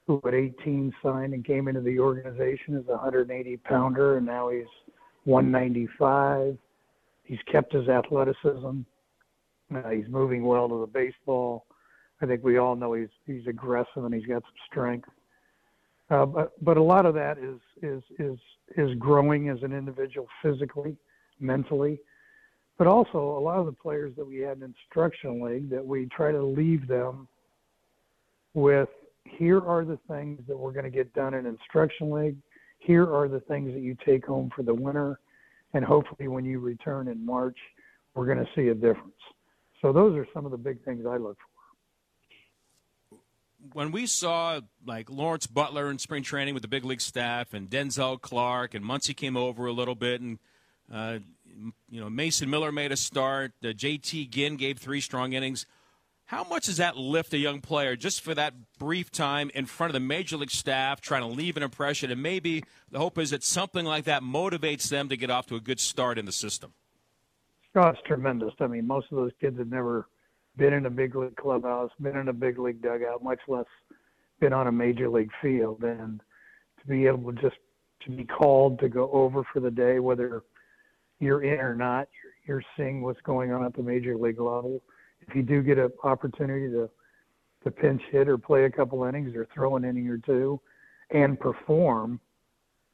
who 0.08 0.22
at 0.26 0.34
18 0.34 0.94
signed 1.04 1.34
and 1.34 1.46
came 1.46 1.68
into 1.68 1.82
the 1.82 2.00
organization 2.00 2.76
as 2.78 2.84
a 2.88 2.94
180 2.94 3.58
pounder, 3.58 4.18
and 4.18 4.26
now 4.26 4.50
he's 4.50 4.66
195. 5.26 6.58
He's 7.24 7.40
kept 7.52 7.74
his 7.74 7.88
athleticism. 7.88 8.82
Uh, 9.76 9.90
he's 9.90 10.08
moving 10.10 10.44
well 10.44 10.68
to 10.68 10.80
the 10.80 10.88
baseball. 10.88 11.66
I 12.22 12.26
think 12.26 12.44
we 12.44 12.58
all 12.58 12.76
know 12.76 12.94
he's 12.94 13.10
he's 13.26 13.48
aggressive 13.48 14.04
and 14.04 14.14
he's 14.14 14.26
got 14.26 14.44
some 14.44 14.52
strength. 14.70 15.10
Uh, 16.10 16.26
but 16.26 16.64
but 16.64 16.78
a 16.78 16.84
lot 16.84 17.06
of 17.06 17.14
that 17.14 17.38
is 17.38 17.60
is 17.82 18.04
is 18.18 18.38
is 18.78 18.98
growing 18.98 19.50
as 19.50 19.62
an 19.64 19.74
individual 19.74 20.28
physically, 20.42 20.98
mentally, 21.40 22.00
but 22.78 22.88
also 22.88 23.18
a 23.18 23.40
lot 23.40 23.60
of 23.60 23.66
the 23.66 23.72
players 23.72 24.14
that 24.18 24.26
we 24.26 24.40
had 24.40 24.58
in 24.58 24.64
instructional 24.64 25.42
league 25.42 25.70
that 25.70 25.86
we 25.86 26.08
try 26.08 26.32
to 26.32 26.44
leave 26.44 26.88
them 26.88 27.28
with 28.54 28.90
here 29.26 29.62
are 29.62 29.86
the 29.86 30.00
things 30.08 30.42
that 30.48 30.58
we're 30.58 30.72
going 30.72 30.86
to 30.86 30.90
get 30.90 31.14
done 31.14 31.34
in 31.36 31.46
instruction 31.46 32.10
league. 32.12 32.38
Here 32.80 33.04
are 33.04 33.28
the 33.28 33.42
things 33.42 33.74
that 33.74 33.82
you 33.82 33.96
take 34.06 34.26
home 34.26 34.50
for 34.56 34.64
the 34.64 34.74
winter, 34.74 35.20
and 35.74 35.86
hopefully 35.86 36.28
when 36.28 36.46
you 36.46 36.60
return 36.60 37.08
in 37.08 37.24
March, 37.24 37.58
we're 38.16 38.26
going 38.26 38.40
to 38.40 38.50
see 38.56 38.70
a 38.70 38.74
difference. 38.74 39.14
So 39.82 39.94
those 39.94 40.18
are 40.18 40.26
some 40.34 40.46
of 40.46 40.52
the 40.52 40.58
big 40.58 40.84
things 40.84 41.06
I 41.06 41.18
look 41.18 41.38
for 41.38 41.49
when 43.74 43.92
we 43.92 44.06
saw 44.06 44.62
like 44.86 45.10
Lawrence 45.10 45.48
Butler 45.48 45.90
in 45.90 46.00
spring 46.00 46.24
training 46.24 46.54
with 46.54 46.62
the 46.62 46.70
big 46.70 46.86
league 46.86 47.02
staff, 47.02 47.54
and 47.54 47.70
Denzel 47.70 48.20
Clarke, 48.20 48.74
and 48.74 48.84
Muncy 48.86 49.16
came 49.16 49.38
over 49.38 49.66
a 49.66 49.72
little 49.74 49.96
bit, 49.96 50.22
and 50.22 50.40
uh, 50.92 51.20
you 51.90 52.00
know 52.00 52.10
Mason 52.10 52.50
Miller 52.50 52.72
made 52.72 52.92
a 52.92 52.98
start. 52.98 53.54
Uh, 53.64 53.74
J.T. 53.74 54.28
Ginn 54.28 54.56
gave 54.56 54.78
three 54.78 55.02
strong 55.02 55.34
innings. 55.34 55.66
How 56.26 56.44
much 56.44 56.68
does 56.68 56.78
that 56.78 56.96
lift 56.96 57.34
a 57.34 57.40
young 57.40 57.60
player 57.60 57.96
just 57.96 58.22
for 58.22 58.36
that 58.36 58.54
brief 58.78 59.12
time 59.12 59.50
in 59.56 59.66
front 59.66 59.90
of 59.90 59.94
the 59.94 60.00
major 60.00 60.38
league 60.38 60.52
staff, 60.52 61.02
trying 61.02 61.24
to 61.24 61.28
leave 61.28 61.58
an 61.58 61.64
impression? 61.64 62.12
And 62.12 62.22
maybe 62.22 62.64
the 62.92 63.00
hope 63.00 63.18
is 63.18 63.32
that 63.32 63.44
something 63.44 63.84
like 63.84 64.04
that 64.04 64.22
motivates 64.22 64.90
them 64.90 65.10
to 65.10 65.18
get 65.18 65.32
off 65.32 65.48
to 65.48 65.56
a 65.56 65.60
good 65.60 65.80
start 65.80 66.20
in 66.20 66.26
the 66.26 66.32
system. 66.32 66.74
Oh, 67.74 67.88
it's 67.88 68.00
tremendous. 68.06 68.54
I 68.60 68.68
mean, 68.68 68.86
most 68.86 69.08
of 69.12 69.18
those 69.18 69.32
kids 69.42 69.58
have 69.58 69.70
never 69.70 70.08
been 70.60 70.74
in 70.74 70.86
a 70.86 70.90
big 70.90 71.16
league 71.16 71.38
clubhouse, 71.38 71.90
been 72.02 72.18
in 72.18 72.28
a 72.28 72.34
big 72.34 72.60
league 72.60 72.82
dugout, 72.82 73.24
much 73.24 73.40
less 73.48 73.66
been 74.40 74.54
on 74.54 74.68
a 74.68 74.72
major 74.72 75.10
league 75.10 75.32
field. 75.42 75.84
And 75.84 76.22
to 76.80 76.88
be 76.88 77.08
able 77.08 77.32
just 77.32 77.56
to 78.06 78.12
be 78.12 78.26
called 78.26 78.80
to 78.80 78.90
go 78.90 79.10
over 79.12 79.44
for 79.52 79.60
the 79.60 79.72
day, 79.72 80.00
whether 80.00 80.44
you're 81.20 81.44
in 81.44 81.60
or 81.60 81.76
not, 81.76 82.08
you're, 82.46 82.64
seeing 82.76 83.02
what's 83.02 83.22
going 83.22 83.52
on 83.52 83.64
at 83.64 83.76
the 83.76 83.84
major 83.84 84.18
league 84.18 84.40
level. 84.40 84.82
If 85.28 85.36
you 85.36 85.44
do 85.44 85.62
get 85.62 85.78
an 85.78 85.92
opportunity 86.04 86.68
to 86.74 86.90
to 87.64 87.70
pinch 87.70 88.02
hit 88.10 88.30
or 88.30 88.38
play 88.38 88.64
a 88.64 88.72
couple 88.72 89.04
innings 89.04 89.36
or 89.36 89.46
throw 89.54 89.76
an 89.76 89.84
inning 89.84 90.08
or 90.08 90.18
two 90.18 90.60
and 91.12 91.38
perform, 91.38 92.18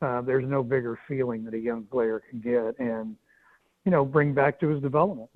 uh, 0.01 0.21
there's 0.21 0.43
no 0.45 0.63
bigger 0.63 0.97
feeling 1.07 1.45
that 1.45 1.53
a 1.53 1.59
young 1.59 1.83
player 1.83 2.21
can 2.27 2.41
get 2.41 2.77
and 2.79 3.15
you 3.85 3.91
know 3.91 4.03
bring 4.03 4.33
back 4.33 4.59
to 4.59 4.67
his 4.67 4.81
development. 4.81 5.29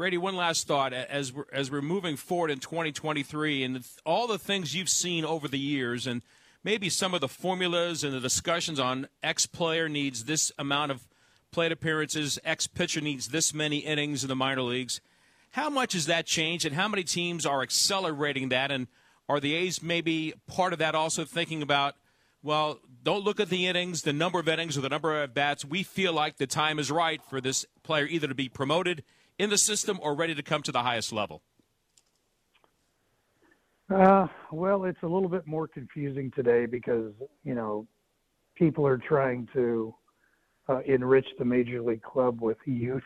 Grady, 0.00 0.16
one 0.16 0.34
last 0.34 0.66
thought 0.66 0.94
as 0.94 1.30
we're, 1.30 1.44
as 1.52 1.70
we're 1.70 1.82
moving 1.82 2.16
forward 2.16 2.50
in 2.50 2.58
2023 2.58 3.62
and 3.62 3.84
all 4.06 4.26
the 4.26 4.38
things 4.38 4.74
you've 4.74 4.88
seen 4.88 5.26
over 5.26 5.46
the 5.46 5.58
years 5.58 6.06
and 6.06 6.22
maybe 6.64 6.88
some 6.88 7.12
of 7.12 7.20
the 7.20 7.28
formulas 7.28 8.02
and 8.02 8.14
the 8.14 8.20
discussions 8.20 8.80
on 8.80 9.08
X 9.22 9.44
player 9.44 9.90
needs 9.90 10.24
this 10.24 10.52
amount 10.58 10.90
of 10.90 11.06
plate 11.50 11.70
appearances, 11.70 12.38
X 12.46 12.66
pitcher 12.66 13.02
needs 13.02 13.28
this 13.28 13.52
many 13.52 13.80
innings 13.80 14.24
in 14.24 14.30
the 14.30 14.34
minor 14.34 14.62
leagues. 14.62 15.02
How 15.50 15.68
much 15.68 15.92
has 15.92 16.06
that 16.06 16.24
changed, 16.24 16.64
and 16.64 16.74
how 16.74 16.88
many 16.88 17.04
teams 17.04 17.44
are 17.44 17.60
accelerating 17.60 18.48
that? 18.48 18.70
And 18.70 18.86
are 19.28 19.38
the 19.38 19.52
A's 19.52 19.82
maybe 19.82 20.32
part 20.46 20.72
of 20.72 20.78
that 20.78 20.94
also 20.94 21.26
thinking 21.26 21.60
about, 21.60 21.94
well, 22.42 22.78
don't 23.02 23.22
look 23.22 23.38
at 23.38 23.50
the 23.50 23.66
innings, 23.66 24.00
the 24.00 24.14
number 24.14 24.40
of 24.40 24.48
innings, 24.48 24.78
or 24.78 24.80
the 24.80 24.88
number 24.88 25.22
of 25.22 25.34
bats. 25.34 25.62
We 25.62 25.82
feel 25.82 26.14
like 26.14 26.38
the 26.38 26.46
time 26.46 26.78
is 26.78 26.90
right 26.90 27.20
for 27.28 27.42
this 27.42 27.66
player 27.82 28.06
either 28.06 28.28
to 28.28 28.34
be 28.34 28.48
promoted 28.48 29.04
in 29.40 29.48
the 29.48 29.58
system 29.58 29.98
or 30.02 30.14
ready 30.14 30.34
to 30.34 30.42
come 30.42 30.60
to 30.62 30.70
the 30.70 30.82
highest 30.82 31.12
level. 31.12 31.42
Uh, 33.92 34.26
well, 34.52 34.84
it's 34.84 35.02
a 35.02 35.06
little 35.06 35.30
bit 35.30 35.46
more 35.46 35.66
confusing 35.66 36.30
today 36.36 36.66
because 36.66 37.12
you 37.42 37.54
know 37.54 37.86
people 38.54 38.86
are 38.86 38.98
trying 38.98 39.48
to 39.54 39.94
uh, 40.68 40.80
enrich 40.86 41.26
the 41.38 41.44
major 41.44 41.80
league 41.80 42.02
club 42.02 42.40
with 42.40 42.58
youth. 42.66 43.02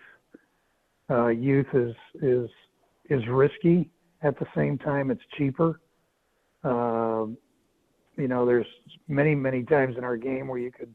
Uh, 1.08 1.28
youth 1.28 1.68
is 1.72 1.94
is 2.20 2.50
is 3.08 3.22
risky. 3.28 3.88
At 4.22 4.38
the 4.38 4.46
same 4.56 4.76
time, 4.76 5.10
it's 5.10 5.22
cheaper. 5.38 5.80
Um, 6.64 7.38
you 8.16 8.28
know, 8.28 8.44
there's 8.44 8.66
many 9.08 9.34
many 9.34 9.62
times 9.62 9.96
in 9.96 10.04
our 10.04 10.16
game 10.16 10.48
where 10.48 10.58
you 10.58 10.72
could 10.72 10.94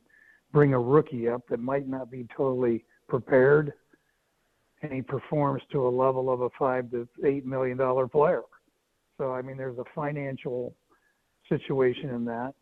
bring 0.51 0.73
a 0.73 0.79
rookie 0.79 1.29
up 1.29 1.47
that 1.49 1.59
might 1.59 1.87
not 1.87 2.11
be 2.11 2.27
totally 2.35 2.83
prepared, 3.07 3.73
and 4.81 4.91
he 4.91 5.01
performs 5.01 5.61
to 5.71 5.87
a 5.87 5.89
level 5.89 6.31
of 6.31 6.41
a 6.41 6.49
five 6.57 6.89
to 6.91 7.07
eight 7.25 7.45
million 7.45 7.77
dollar 7.77 8.07
player. 8.07 8.43
So 9.17 9.33
I 9.33 9.41
mean, 9.41 9.57
there's 9.57 9.77
a 9.77 9.85
financial 9.93 10.73
situation 11.47 12.09
in 12.09 12.25
that. 12.25 12.53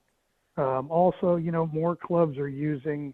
Um, 0.58 0.90
also, 0.90 1.36
you 1.36 1.52
know, 1.52 1.68
more 1.68 1.96
clubs 1.96 2.38
are 2.38 2.48
using 2.48 3.14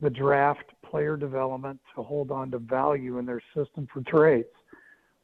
the 0.00 0.10
draft 0.10 0.64
player 0.84 1.16
development 1.16 1.80
to 1.94 2.02
hold 2.02 2.30
on 2.30 2.50
to 2.50 2.58
value 2.58 3.18
in 3.18 3.26
their 3.26 3.42
system 3.54 3.86
for 3.92 4.02
trades, 4.02 4.48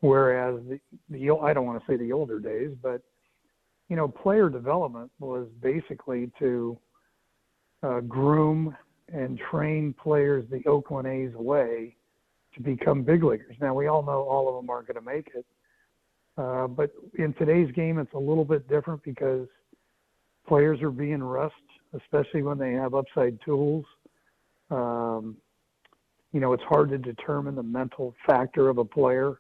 whereas 0.01 0.61
the, 0.69 0.81
the 1.11 1.31
I 1.43 1.53
don't 1.53 1.67
want 1.67 1.85
to 1.85 1.93
say 1.93 1.97
the 1.97 2.13
older 2.13 2.39
days, 2.39 2.71
but 2.81 3.03
you 3.89 3.97
know, 3.97 4.09
player 4.09 4.49
development 4.49 5.11
was 5.19 5.49
basically 5.61 6.31
to 6.39 6.79
uh, 7.83 8.01
groom 8.01 8.75
and 9.13 9.39
train 9.51 9.93
players 10.01 10.45
the 10.51 10.65
Oakland 10.67 11.09
A's 11.09 11.35
way 11.35 11.97
to 12.55 12.61
become 12.61 13.03
big 13.03 13.23
leaguers. 13.23 13.57
Now 13.61 13.75
we 13.75 13.87
all 13.87 14.03
know 14.03 14.23
all 14.23 14.49
of 14.49 14.55
them 14.57 14.71
aren't 14.71 14.87
going 14.87 14.97
to 14.97 15.11
make 15.11 15.31
it, 15.35 15.47
uh, 16.39 16.67
but 16.67 16.91
in 17.19 17.35
today's 17.35 17.71
game, 17.73 17.99
it's 17.99 18.13
a 18.15 18.19
little 18.19 18.45
bit 18.45 18.69
different 18.69 19.03
because 19.03 19.47
players 20.47 20.81
are 20.83 20.91
being 20.91 21.23
rushed, 21.23 21.55
especially 21.95 22.43
when 22.43 22.59
they 22.59 22.73
have 22.73 22.95
upside 22.95 23.39
tools. 23.45 23.85
Um, 24.71 25.37
you 26.33 26.41
know, 26.41 26.55
it's 26.55 26.63
hard 26.65 26.89
to 26.91 26.99
determine 26.99 27.55
the 27.55 27.63
mental 27.63 28.15
factor 28.27 28.69
of 28.69 28.79
a 28.79 28.85
player 28.85 29.35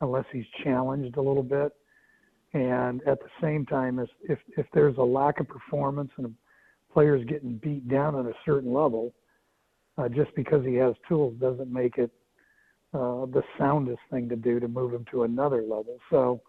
unless 0.00 0.26
he's 0.32 0.44
challenged 0.62 1.16
a 1.16 1.22
little 1.22 1.42
bit. 1.42 1.72
And 2.52 3.02
at 3.06 3.18
the 3.20 3.30
same 3.42 3.66
time, 3.66 3.98
if 3.98 4.38
if, 4.56 4.66
there's 4.72 4.96
a 4.98 5.02
lack 5.02 5.40
of 5.40 5.48
performance 5.48 6.10
and 6.18 6.26
a 6.26 6.92
player's 6.92 7.24
getting 7.24 7.56
beat 7.56 7.88
down 7.88 8.16
at 8.16 8.26
a 8.26 8.34
certain 8.44 8.72
level, 8.72 9.12
uh, 9.98 10.08
just 10.08 10.32
because 10.36 10.64
he 10.64 10.74
has 10.74 10.94
tools 11.08 11.34
doesn't 11.40 11.72
make 11.72 11.98
it 11.98 12.12
uh, 12.94 13.26
the 13.26 13.42
soundest 13.58 14.00
thing 14.10 14.28
to 14.28 14.36
do 14.36 14.60
to 14.60 14.68
move 14.68 14.94
him 14.94 15.04
to 15.10 15.24
another 15.24 15.62
level. 15.62 15.98
So, 16.10 16.40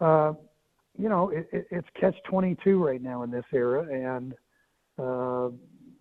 uh, 0.00 0.32
you 0.98 1.08
know, 1.08 1.30
it, 1.30 1.48
it, 1.52 1.66
it's 1.70 1.88
catch 1.98 2.16
22 2.28 2.84
right 2.84 3.00
now 3.00 3.22
in 3.22 3.30
this 3.30 3.44
era, 3.52 3.82
and 3.82 4.34
uh, 4.98 5.48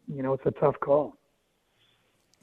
you 0.07 0.23
know, 0.23 0.33
it's 0.33 0.45
a 0.45 0.51
tough 0.51 0.75
call. 0.79 1.15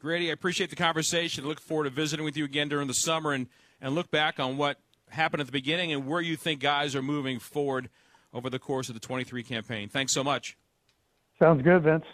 Grady, 0.01 0.31
I 0.31 0.33
appreciate 0.33 0.71
the 0.71 0.77
conversation. 0.77 1.47
Look 1.47 1.61
forward 1.61 1.85
to 1.85 1.91
visiting 1.91 2.25
with 2.25 2.37
you 2.37 2.45
again 2.45 2.69
during 2.69 2.87
the 2.87 2.95
summer 2.95 3.33
and, 3.33 3.49
and 3.81 3.95
look 3.95 4.11
back 4.11 4.39
on 4.39 4.57
what 4.57 4.79
happened 5.11 5.41
at 5.41 5.47
the 5.47 5.53
beginning 5.53 5.93
and 5.93 6.07
where 6.07 6.21
you 6.21 6.37
think 6.37 6.61
guys 6.61 6.95
are 6.95 7.03
moving 7.03 7.41
forward 7.41 7.91
over 8.33 8.49
the 8.49 8.61
course 8.61 8.89
of 8.89 8.95
the 8.95 9.01
23 9.01 9.43
campaign. 9.43 9.89
Thanks 9.89 10.13
so 10.13 10.23
much. 10.23 10.57
Sounds 11.41 11.63
good, 11.63 11.83
Vince. 11.83 12.05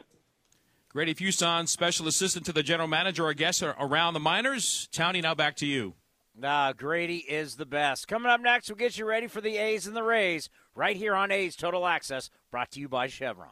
Grady 0.94 1.12
Fuson, 1.12 1.66
special 1.66 2.06
assistant 2.06 2.46
to 2.46 2.52
the 2.52 2.62
general 2.62 2.86
manager, 2.86 3.28
I 3.28 3.32
guess, 3.32 3.64
around 3.64 4.14
the 4.14 4.20
minors. 4.20 4.88
Townie, 4.92 5.24
now 5.24 5.34
back 5.34 5.56
to 5.56 5.66
you. 5.66 5.94
Nah, 6.36 6.72
Grady 6.72 7.16
is 7.16 7.56
the 7.56 7.66
best. 7.66 8.06
Coming 8.06 8.30
up 8.30 8.40
next, 8.40 8.68
we'll 8.68 8.76
get 8.76 8.96
you 8.96 9.04
ready 9.04 9.26
for 9.26 9.40
the 9.40 9.56
A's 9.56 9.88
and 9.88 9.96
the 9.96 10.04
Rays 10.04 10.48
right 10.76 10.96
here 10.96 11.16
on 11.16 11.32
A's 11.32 11.56
Total 11.56 11.84
Access, 11.84 12.30
brought 12.52 12.70
to 12.70 12.80
you 12.80 12.88
by 12.88 13.08
Chevron. 13.08 13.50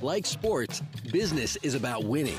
Like 0.00 0.24
sports, 0.24 0.82
business 1.12 1.56
is 1.56 1.74
about 1.74 2.04
winning. 2.04 2.38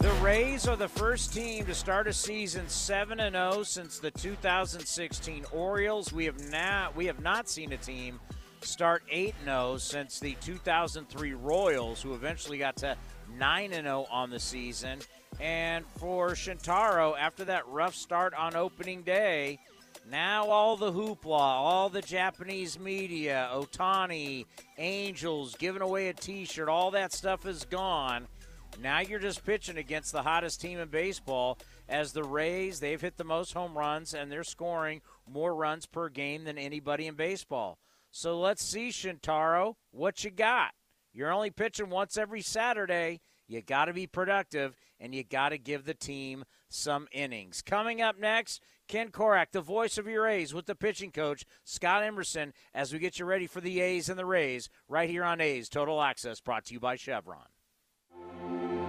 The 0.00 0.12
Rays 0.22 0.68
are 0.68 0.76
the 0.76 0.88
first 0.88 1.34
team 1.34 1.66
to 1.66 1.74
start 1.74 2.06
a 2.06 2.12
season 2.12 2.68
7 2.68 3.18
and 3.18 3.34
0 3.34 3.64
since 3.64 3.98
the 3.98 4.12
2016 4.12 5.44
Orioles. 5.50 6.12
We 6.12 6.24
have 6.26 6.50
not 6.52 6.94
we 6.94 7.06
have 7.06 7.20
not 7.20 7.48
seen 7.48 7.72
a 7.72 7.76
team 7.76 8.20
start 8.60 9.02
8 9.10 9.34
0 9.44 9.76
since 9.78 10.20
the 10.20 10.36
2003 10.40 11.34
Royals 11.34 12.00
who 12.00 12.14
eventually 12.14 12.58
got 12.58 12.76
to 12.76 12.96
9 13.36 13.72
0 13.72 14.06
on 14.08 14.30
the 14.30 14.38
season. 14.38 15.00
And 15.40 15.84
for 15.96 16.30
Shintaro, 16.30 17.18
after 17.18 17.44
that 17.46 17.66
rough 17.66 17.96
start 17.96 18.34
on 18.34 18.54
opening 18.54 19.02
day, 19.02 19.58
now 20.08 20.46
all 20.46 20.76
the 20.76 20.92
hoopla, 20.92 21.26
all 21.26 21.88
the 21.88 22.02
Japanese 22.02 22.78
media, 22.78 23.50
Ohtani, 23.52 24.46
Angels, 24.78 25.56
giving 25.56 25.82
away 25.82 26.08
a 26.08 26.14
t 26.14 26.44
shirt, 26.44 26.68
all 26.68 26.92
that 26.92 27.12
stuff 27.12 27.46
is 27.46 27.64
gone. 27.64 28.28
Now 28.80 29.00
you're 29.00 29.18
just 29.18 29.44
pitching 29.44 29.76
against 29.76 30.12
the 30.12 30.22
hottest 30.22 30.60
team 30.60 30.78
in 30.78 30.88
baseball 30.88 31.58
as 31.88 32.12
the 32.12 32.22
Rays, 32.22 32.78
they've 32.78 33.00
hit 33.00 33.16
the 33.16 33.24
most 33.24 33.52
home 33.52 33.76
runs 33.76 34.14
and 34.14 34.30
they're 34.30 34.44
scoring 34.44 35.00
more 35.28 35.54
runs 35.54 35.86
per 35.86 36.08
game 36.08 36.44
than 36.44 36.58
anybody 36.58 37.06
in 37.08 37.14
baseball. 37.14 37.78
So 38.12 38.38
let's 38.38 38.64
see, 38.64 38.90
Shintaro, 38.90 39.74
what 39.90 40.22
you 40.22 40.30
got. 40.30 40.72
You're 41.12 41.32
only 41.32 41.50
pitching 41.50 41.90
once 41.90 42.16
every 42.16 42.40
Saturday. 42.40 43.20
You 43.48 43.62
got 43.62 43.86
to 43.86 43.92
be 43.92 44.06
productive 44.06 44.76
and 45.00 45.12
you 45.12 45.24
got 45.24 45.48
to 45.48 45.58
give 45.58 45.84
the 45.84 45.94
team 45.94 46.44
some 46.68 47.08
innings. 47.10 47.62
Coming 47.62 48.00
up 48.00 48.18
next, 48.18 48.62
Ken 48.86 49.08
Korach, 49.08 49.50
the 49.50 49.60
voice 49.60 49.98
of 49.98 50.06
your 50.06 50.28
A's, 50.28 50.54
with 50.54 50.66
the 50.66 50.74
pitching 50.74 51.10
coach, 51.10 51.44
Scott 51.64 52.04
Emerson, 52.04 52.52
as 52.74 52.92
we 52.92 52.98
get 52.98 53.18
you 53.18 53.24
ready 53.24 53.46
for 53.46 53.60
the 53.60 53.80
A's 53.80 54.08
and 54.08 54.18
the 54.18 54.26
Rays 54.26 54.68
right 54.88 55.10
here 55.10 55.24
on 55.24 55.40
A's 55.40 55.68
Total 55.68 56.00
Access, 56.00 56.40
brought 56.40 56.66
to 56.66 56.74
you 56.74 56.80
by 56.80 56.96
Chevron. 56.96 57.46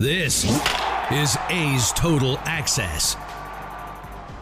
This 0.00 0.44
is 1.12 1.36
A's 1.50 1.92
Total 1.92 2.38
Access. 2.46 3.18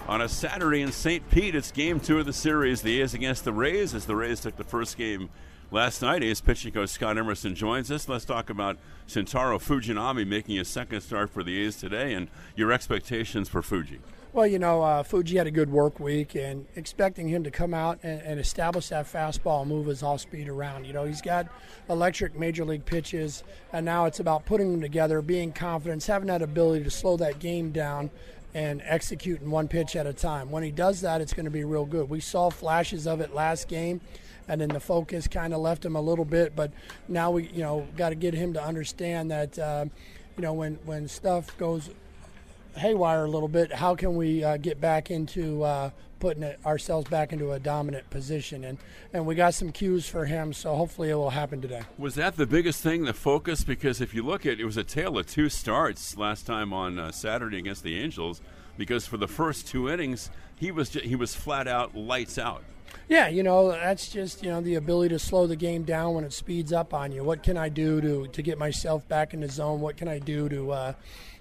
On 0.06 0.20
a 0.20 0.28
Saturday 0.28 0.82
in 0.82 0.92
St. 0.92 1.28
Pete, 1.30 1.56
it's 1.56 1.72
game 1.72 1.98
two 1.98 2.20
of 2.20 2.26
the 2.26 2.32
series. 2.32 2.80
The 2.80 3.02
A's 3.02 3.12
against 3.12 3.44
the 3.44 3.52
Rays 3.52 3.92
as 3.92 4.06
the 4.06 4.14
Rays 4.14 4.38
took 4.38 4.54
the 4.54 4.62
first 4.62 4.96
game 4.96 5.30
last 5.72 6.00
night. 6.00 6.22
A's 6.22 6.40
pitching 6.40 6.70
coach 6.72 6.90
Scott 6.90 7.18
Emerson 7.18 7.56
joins 7.56 7.90
us. 7.90 8.08
Let's 8.08 8.24
talk 8.24 8.50
about 8.50 8.78
Shintaro 9.08 9.58
Fujinami 9.58 10.24
making 10.24 10.54
his 10.54 10.68
second 10.68 11.00
start 11.00 11.28
for 11.28 11.42
the 11.42 11.60
A's 11.64 11.74
today 11.74 12.14
and 12.14 12.28
your 12.54 12.70
expectations 12.70 13.48
for 13.48 13.60
Fuji. 13.60 13.98
Well, 14.38 14.46
you 14.46 14.60
know, 14.60 14.84
uh, 14.84 15.02
Fuji 15.02 15.36
had 15.36 15.48
a 15.48 15.50
good 15.50 15.68
work 15.68 15.98
week, 15.98 16.36
and 16.36 16.64
expecting 16.76 17.26
him 17.26 17.42
to 17.42 17.50
come 17.50 17.74
out 17.74 17.98
and, 18.04 18.22
and 18.22 18.38
establish 18.38 18.90
that 18.90 19.06
fastball 19.06 19.66
move 19.66 19.86
his 19.86 20.04
off 20.04 20.20
speed 20.20 20.48
around. 20.48 20.84
You 20.84 20.92
know, 20.92 21.02
he's 21.02 21.20
got 21.20 21.48
electric 21.90 22.38
major 22.38 22.64
league 22.64 22.84
pitches, 22.84 23.42
and 23.72 23.84
now 23.84 24.04
it's 24.04 24.20
about 24.20 24.46
putting 24.46 24.70
them 24.70 24.80
together, 24.80 25.22
being 25.22 25.50
confident, 25.50 26.06
having 26.06 26.28
that 26.28 26.40
ability 26.40 26.84
to 26.84 26.90
slow 26.90 27.16
that 27.16 27.40
game 27.40 27.72
down 27.72 28.12
and 28.54 28.80
executing 28.84 29.50
one 29.50 29.66
pitch 29.66 29.96
at 29.96 30.06
a 30.06 30.12
time. 30.12 30.52
When 30.52 30.62
he 30.62 30.70
does 30.70 31.00
that, 31.00 31.20
it's 31.20 31.34
going 31.34 31.46
to 31.46 31.50
be 31.50 31.64
real 31.64 31.84
good. 31.84 32.08
We 32.08 32.20
saw 32.20 32.48
flashes 32.48 33.08
of 33.08 33.20
it 33.20 33.34
last 33.34 33.66
game, 33.66 34.00
and 34.46 34.60
then 34.60 34.68
the 34.68 34.78
focus 34.78 35.26
kind 35.26 35.52
of 35.52 35.58
left 35.58 35.84
him 35.84 35.96
a 35.96 36.00
little 36.00 36.24
bit. 36.24 36.54
But 36.54 36.70
now 37.08 37.32
we, 37.32 37.48
you 37.48 37.62
know, 37.62 37.88
got 37.96 38.10
to 38.10 38.14
get 38.14 38.34
him 38.34 38.52
to 38.52 38.62
understand 38.62 39.32
that, 39.32 39.58
uh, 39.58 39.86
you 40.36 40.42
know, 40.42 40.52
when 40.52 40.78
when 40.84 41.08
stuff 41.08 41.58
goes 41.58 41.90
haywire 42.78 43.24
a 43.24 43.30
little 43.30 43.48
bit, 43.48 43.72
how 43.72 43.94
can 43.94 44.16
we 44.16 44.42
uh, 44.42 44.56
get 44.56 44.80
back 44.80 45.10
into 45.10 45.62
uh, 45.62 45.90
putting 46.18 46.42
it, 46.42 46.58
ourselves 46.64 47.08
back 47.08 47.32
into 47.32 47.52
a 47.52 47.60
dominant 47.60 48.08
position? 48.10 48.64
And 48.64 48.78
and 49.12 49.26
we 49.26 49.34
got 49.34 49.54
some 49.54 49.72
cues 49.72 50.08
for 50.08 50.26
him, 50.26 50.52
so 50.52 50.74
hopefully 50.74 51.10
it 51.10 51.14
will 51.14 51.30
happen 51.30 51.60
today. 51.60 51.82
Was 51.96 52.14
that 52.16 52.36
the 52.36 52.46
biggest 52.46 52.82
thing, 52.82 53.04
the 53.04 53.12
focus? 53.12 53.64
Because 53.64 54.00
if 54.00 54.14
you 54.14 54.22
look 54.22 54.46
at 54.46 54.60
it, 54.60 54.64
was 54.64 54.76
a 54.76 54.84
tale 54.84 55.18
of 55.18 55.26
two 55.26 55.48
starts 55.48 56.16
last 56.16 56.46
time 56.46 56.72
on 56.72 56.98
uh, 56.98 57.10
Saturday 57.10 57.58
against 57.58 57.82
the 57.82 57.98
Angels. 57.98 58.40
Because 58.76 59.06
for 59.06 59.16
the 59.16 59.26
first 59.26 59.66
two 59.66 59.90
innings, 59.90 60.30
he 60.54 60.70
was 60.70 60.92
he 60.92 61.16
was 61.16 61.34
flat 61.34 61.66
out 61.66 61.96
lights 61.96 62.38
out. 62.38 62.62
Yeah, 63.08 63.28
you 63.28 63.42
know, 63.42 63.70
that's 63.70 64.08
just, 64.08 64.42
you 64.42 64.50
know, 64.50 64.60
the 64.60 64.74
ability 64.76 65.10
to 65.10 65.18
slow 65.18 65.46
the 65.46 65.56
game 65.56 65.82
down 65.82 66.14
when 66.14 66.24
it 66.24 66.32
speeds 66.32 66.72
up 66.72 66.94
on 66.94 67.10
you. 67.10 67.24
What 67.24 67.42
can 67.42 67.56
I 67.56 67.68
do 67.70 68.00
to, 68.00 68.26
to 68.28 68.42
get 68.42 68.58
myself 68.58 69.06
back 69.08 69.34
in 69.34 69.40
the 69.40 69.48
zone? 69.48 69.80
What 69.80 69.96
can 69.96 70.08
I 70.08 70.18
do 70.18 70.48
to, 70.48 70.70
uh, 70.70 70.92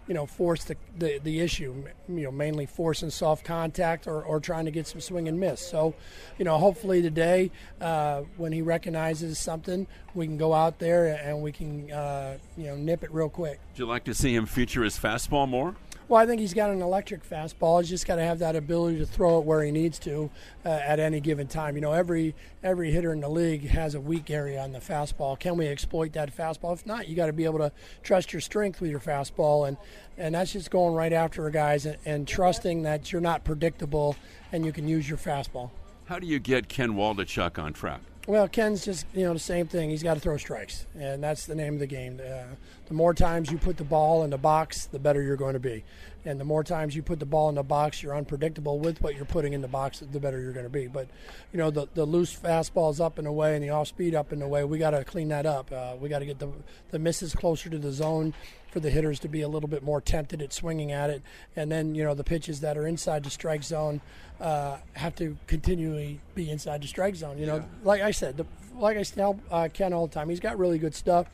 you 0.08 0.14
know, 0.14 0.26
force 0.26 0.64
the, 0.64 0.76
the, 0.98 1.20
the 1.24 1.40
issue, 1.40 1.84
you 2.08 2.24
know, 2.24 2.32
mainly 2.32 2.66
forcing 2.66 3.10
soft 3.10 3.44
contact 3.44 4.08
or, 4.08 4.24
or 4.24 4.40
trying 4.40 4.66
to 4.66 4.72
get 4.72 4.88
some 4.88 5.02
swing 5.02 5.28
and 5.28 5.40
miss. 5.40 5.60
So, 5.60 5.96
you 6.38 6.46
know, 6.46 6.58
hopefully 6.58 7.02
today, 7.02 7.52
uh, 7.82 8.22
when 8.38 8.52
he 8.52 8.62
recognizes 8.62 9.38
something, 9.38 9.86
we 10.16 10.26
can 10.26 10.38
go 10.38 10.54
out 10.54 10.80
there 10.80 11.08
and 11.22 11.42
we 11.42 11.52
can, 11.52 11.92
uh, 11.92 12.38
you 12.58 12.66
know, 12.66 12.76
nip 12.76 13.04
it 13.04 13.12
real 13.12 13.30
quick. 13.30 13.60
Would 13.74 13.80
you 13.80 13.86
like 13.86 14.06
to 14.06 14.14
see 14.14 14.34
him 14.34 14.46
feature 14.46 14.84
his 14.84 14.98
fastball 14.98 15.48
more? 15.48 15.76
Well, 16.10 16.22
I 16.22 16.26
think 16.26 16.40
he's 16.40 16.54
got 16.54 16.70
an 16.70 16.82
electric 16.82 17.30
fastball. 17.30 17.82
He's 17.82 17.90
just 17.90 18.08
got 18.08 18.16
to 18.16 18.22
have 18.22 18.40
that 18.40 18.56
ability 18.56 18.98
to 19.00 19.06
throw 19.06 19.40
it 19.40 19.46
where 19.46 19.62
he 19.62 19.72
needs 19.72 20.00
to 20.00 20.30
uh, 20.66 20.70
at 20.70 21.02
any 21.02 21.20
given 21.20 21.48
time. 21.48 21.76
You 21.76 21.82
know, 21.82 21.92
every 21.92 22.34
every 22.64 22.92
hitter 22.92 23.12
in 23.12 23.20
the 23.20 23.28
league 23.28 23.68
has 23.68 23.94
a 23.94 24.00
weak 24.00 24.30
area 24.30 24.62
on 24.62 24.72
the 24.72 24.80
fastball. 24.80 25.38
Can 25.38 25.58
we 25.58 25.68
exploit 25.68 26.14
that 26.14 26.34
fastball? 26.36 26.74
If 26.74 26.86
not, 26.86 27.10
you 27.10 27.16
got 27.18 27.26
to 27.26 27.34
be 27.34 27.44
able 27.44 27.60
to 27.60 27.74
trust 28.04 28.32
your 28.32 28.40
strength 28.40 28.80
with 28.80 28.90
your 28.90 29.02
fastball, 29.02 29.68
and 29.68 29.76
and 30.18 30.34
that's 30.34 30.54
just 30.54 30.72
going 30.72 30.94
right 30.94 31.12
after 31.12 31.50
guys 31.50 31.86
and, 31.86 31.98
and 32.06 32.26
trusting 32.26 32.84
that 32.84 33.12
you're 33.12 33.22
not 33.22 33.44
predictable 33.44 34.16
and 34.54 34.66
you 34.66 34.72
can 34.72 34.88
use 34.88 35.10
your 35.10 35.18
fastball. 35.18 35.72
How 36.06 36.20
do 36.20 36.28
you 36.28 36.40
get 36.40 36.70
Ken 36.70 36.94
Waldichuk 36.94 37.62
on 37.62 37.74
track? 37.74 38.00
Well, 38.28 38.50
Ken's 38.50 38.84
just 38.84 39.06
you 39.14 39.24
know 39.24 39.32
the 39.32 39.40
same 39.40 39.68
thing. 39.68 39.90
He's 39.90 40.04
got 40.04 40.16
to 40.16 40.20
throw 40.20 40.36
strikes, 40.36 40.86
and 41.00 41.24
that's 41.24 41.46
the 41.46 41.56
name 41.56 41.76
of 41.76 41.80
the 41.80 41.88
game. 41.88 42.20
Uh, 42.20 42.56
the 42.90 42.94
more 42.94 43.14
times 43.14 43.50
you 43.50 43.58
put 43.58 43.78
the 43.78 43.86
ball 43.86 44.26
in 44.26 44.32
the 44.32 44.38
box, 44.38 44.86
the 44.86 45.00
better 45.00 45.22
you're 45.22 45.38
going 45.38 45.54
to 45.54 45.62
be. 45.62 45.86
And 46.26 46.38
the 46.38 46.44
more 46.44 46.62
times 46.62 46.94
you 46.94 47.02
put 47.02 47.20
the 47.20 47.26
ball 47.26 47.48
in 47.48 47.56
the 47.56 47.64
box, 47.64 48.04
you're 48.04 48.18
unpredictable 48.18 48.80
with 48.80 49.02
what 49.02 49.16
you're 49.16 49.24
putting 49.24 49.54
in 49.54 49.62
the 49.62 49.70
box, 49.70 50.00
the 50.00 50.20
better 50.20 50.42
you're 50.42 50.52
going 50.52 50.66
to 50.66 50.70
be. 50.70 50.88
But 50.88 51.08
you 51.54 51.58
know 51.58 51.72
the 51.72 51.88
the 51.94 52.04
loose 52.04 52.36
fastballs 52.36 53.00
up 53.00 53.18
and 53.18 53.30
away, 53.30 53.56
and 53.56 53.64
the 53.64 53.70
off 53.70 53.88
speed 53.88 54.14
up 54.14 54.34
and 54.34 54.44
away. 54.44 54.66
We 54.66 54.78
got 54.78 54.90
to 54.90 55.06
clean 55.06 55.30
that 55.30 55.46
up. 55.46 55.72
Uh, 55.72 55.96
we 55.98 56.10
got 56.10 56.20
to 56.20 56.26
get 56.26 56.40
the 56.40 56.50
the 56.92 57.00
misses 57.00 57.34
closer 57.34 57.70
to 57.70 57.78
the 57.78 57.94
zone 57.94 58.34
for 58.78 58.82
the 58.82 58.92
hitters 58.92 59.20
to 59.20 59.28
be 59.28 59.42
a 59.42 59.48
little 59.48 59.68
bit 59.68 59.82
more 59.82 60.00
tempted 60.00 60.40
at 60.40 60.54
swinging 60.54 60.92
at 60.92 61.10
it. 61.10 61.24
And 61.56 61.72
then, 61.72 61.96
you 61.96 62.04
know, 62.04 62.14
the 62.14 62.24
pitches 62.24 62.60
that 62.60 62.78
are 62.78 62.86
inside 62.86 63.24
the 63.24 63.32
strike 63.32 63.64
zone 63.64 64.02
uh, 64.40 64.78
have 64.94 65.16
to 65.16 65.36
continually 65.48 66.20
be 66.36 66.52
inside 66.52 66.84
the 66.84 66.88
strike 66.88 67.16
zone. 67.16 67.40
You 67.40 67.48
know, 67.48 67.56
yeah. 67.56 67.64
like 67.84 68.02
I 68.02 68.12
said, 68.12 68.38
the, 68.38 68.46
like 68.78 68.96
I 68.96 69.02
tell 69.02 69.40
uh, 69.50 69.68
Ken 69.74 69.94
all 69.94 70.06
the 70.06 70.14
time, 70.14 70.30
he's 70.30 70.40
got 70.40 70.60
really 70.60 70.78
good 70.78 70.94
stuff. 70.94 71.26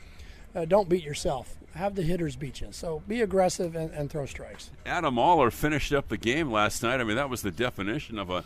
Uh, 0.55 0.63
don't 0.63 0.87
beat 0.87 1.03
yourself. 1.03 1.57
Have 1.75 1.95
the 1.95 2.03
hitters 2.03 2.37
beat 2.37 2.61
you. 2.61 2.67
So 2.71 3.03
be 3.09 3.21
aggressive 3.21 3.75
and, 3.75 3.91
and 3.91 4.09
throw 4.09 4.25
strikes. 4.25 4.71
Adam 4.85 5.19
Oller 5.19 5.51
finished 5.51 5.91
up 5.91 6.07
the 6.07 6.17
game 6.17 6.49
last 6.49 6.81
night. 6.81 7.01
I 7.01 7.03
mean, 7.03 7.17
that 7.17 7.29
was 7.29 7.41
the 7.41 7.51
definition 7.51 8.17
of 8.17 8.29
a 8.29 8.45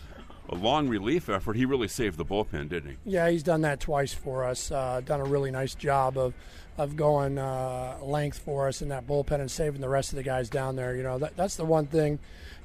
a 0.49 0.55
long 0.55 0.87
relief 0.87 1.29
effort, 1.29 1.55
he 1.55 1.65
really 1.65 1.87
saved 1.87 2.17
the 2.17 2.25
bullpen, 2.25 2.69
didn't 2.69 2.91
he? 2.91 2.97
Yeah, 3.05 3.29
he's 3.29 3.43
done 3.43 3.61
that 3.61 3.79
twice 3.79 4.13
for 4.13 4.43
us. 4.43 4.71
Uh, 4.71 5.01
done 5.03 5.19
a 5.19 5.25
really 5.25 5.51
nice 5.51 5.75
job 5.75 6.17
of 6.17 6.33
of 6.77 6.95
going 6.95 7.39
uh, 7.39 7.97
length 8.03 8.37
for 8.37 8.67
us 8.67 8.83
in 8.83 8.89
that 8.89 9.07
bullpen 9.07 9.39
and 9.39 9.49
saving 9.49 9.81
the 9.81 9.89
rest 9.89 10.11
of 10.11 10.15
the 10.15 10.23
guys 10.23 10.47
down 10.47 10.75
there. 10.75 10.95
You 10.95 11.01
know, 11.01 11.17
that, 11.17 11.35
that's 11.35 11.55
the 11.55 11.65
one 11.65 11.87
thing. 11.87 12.19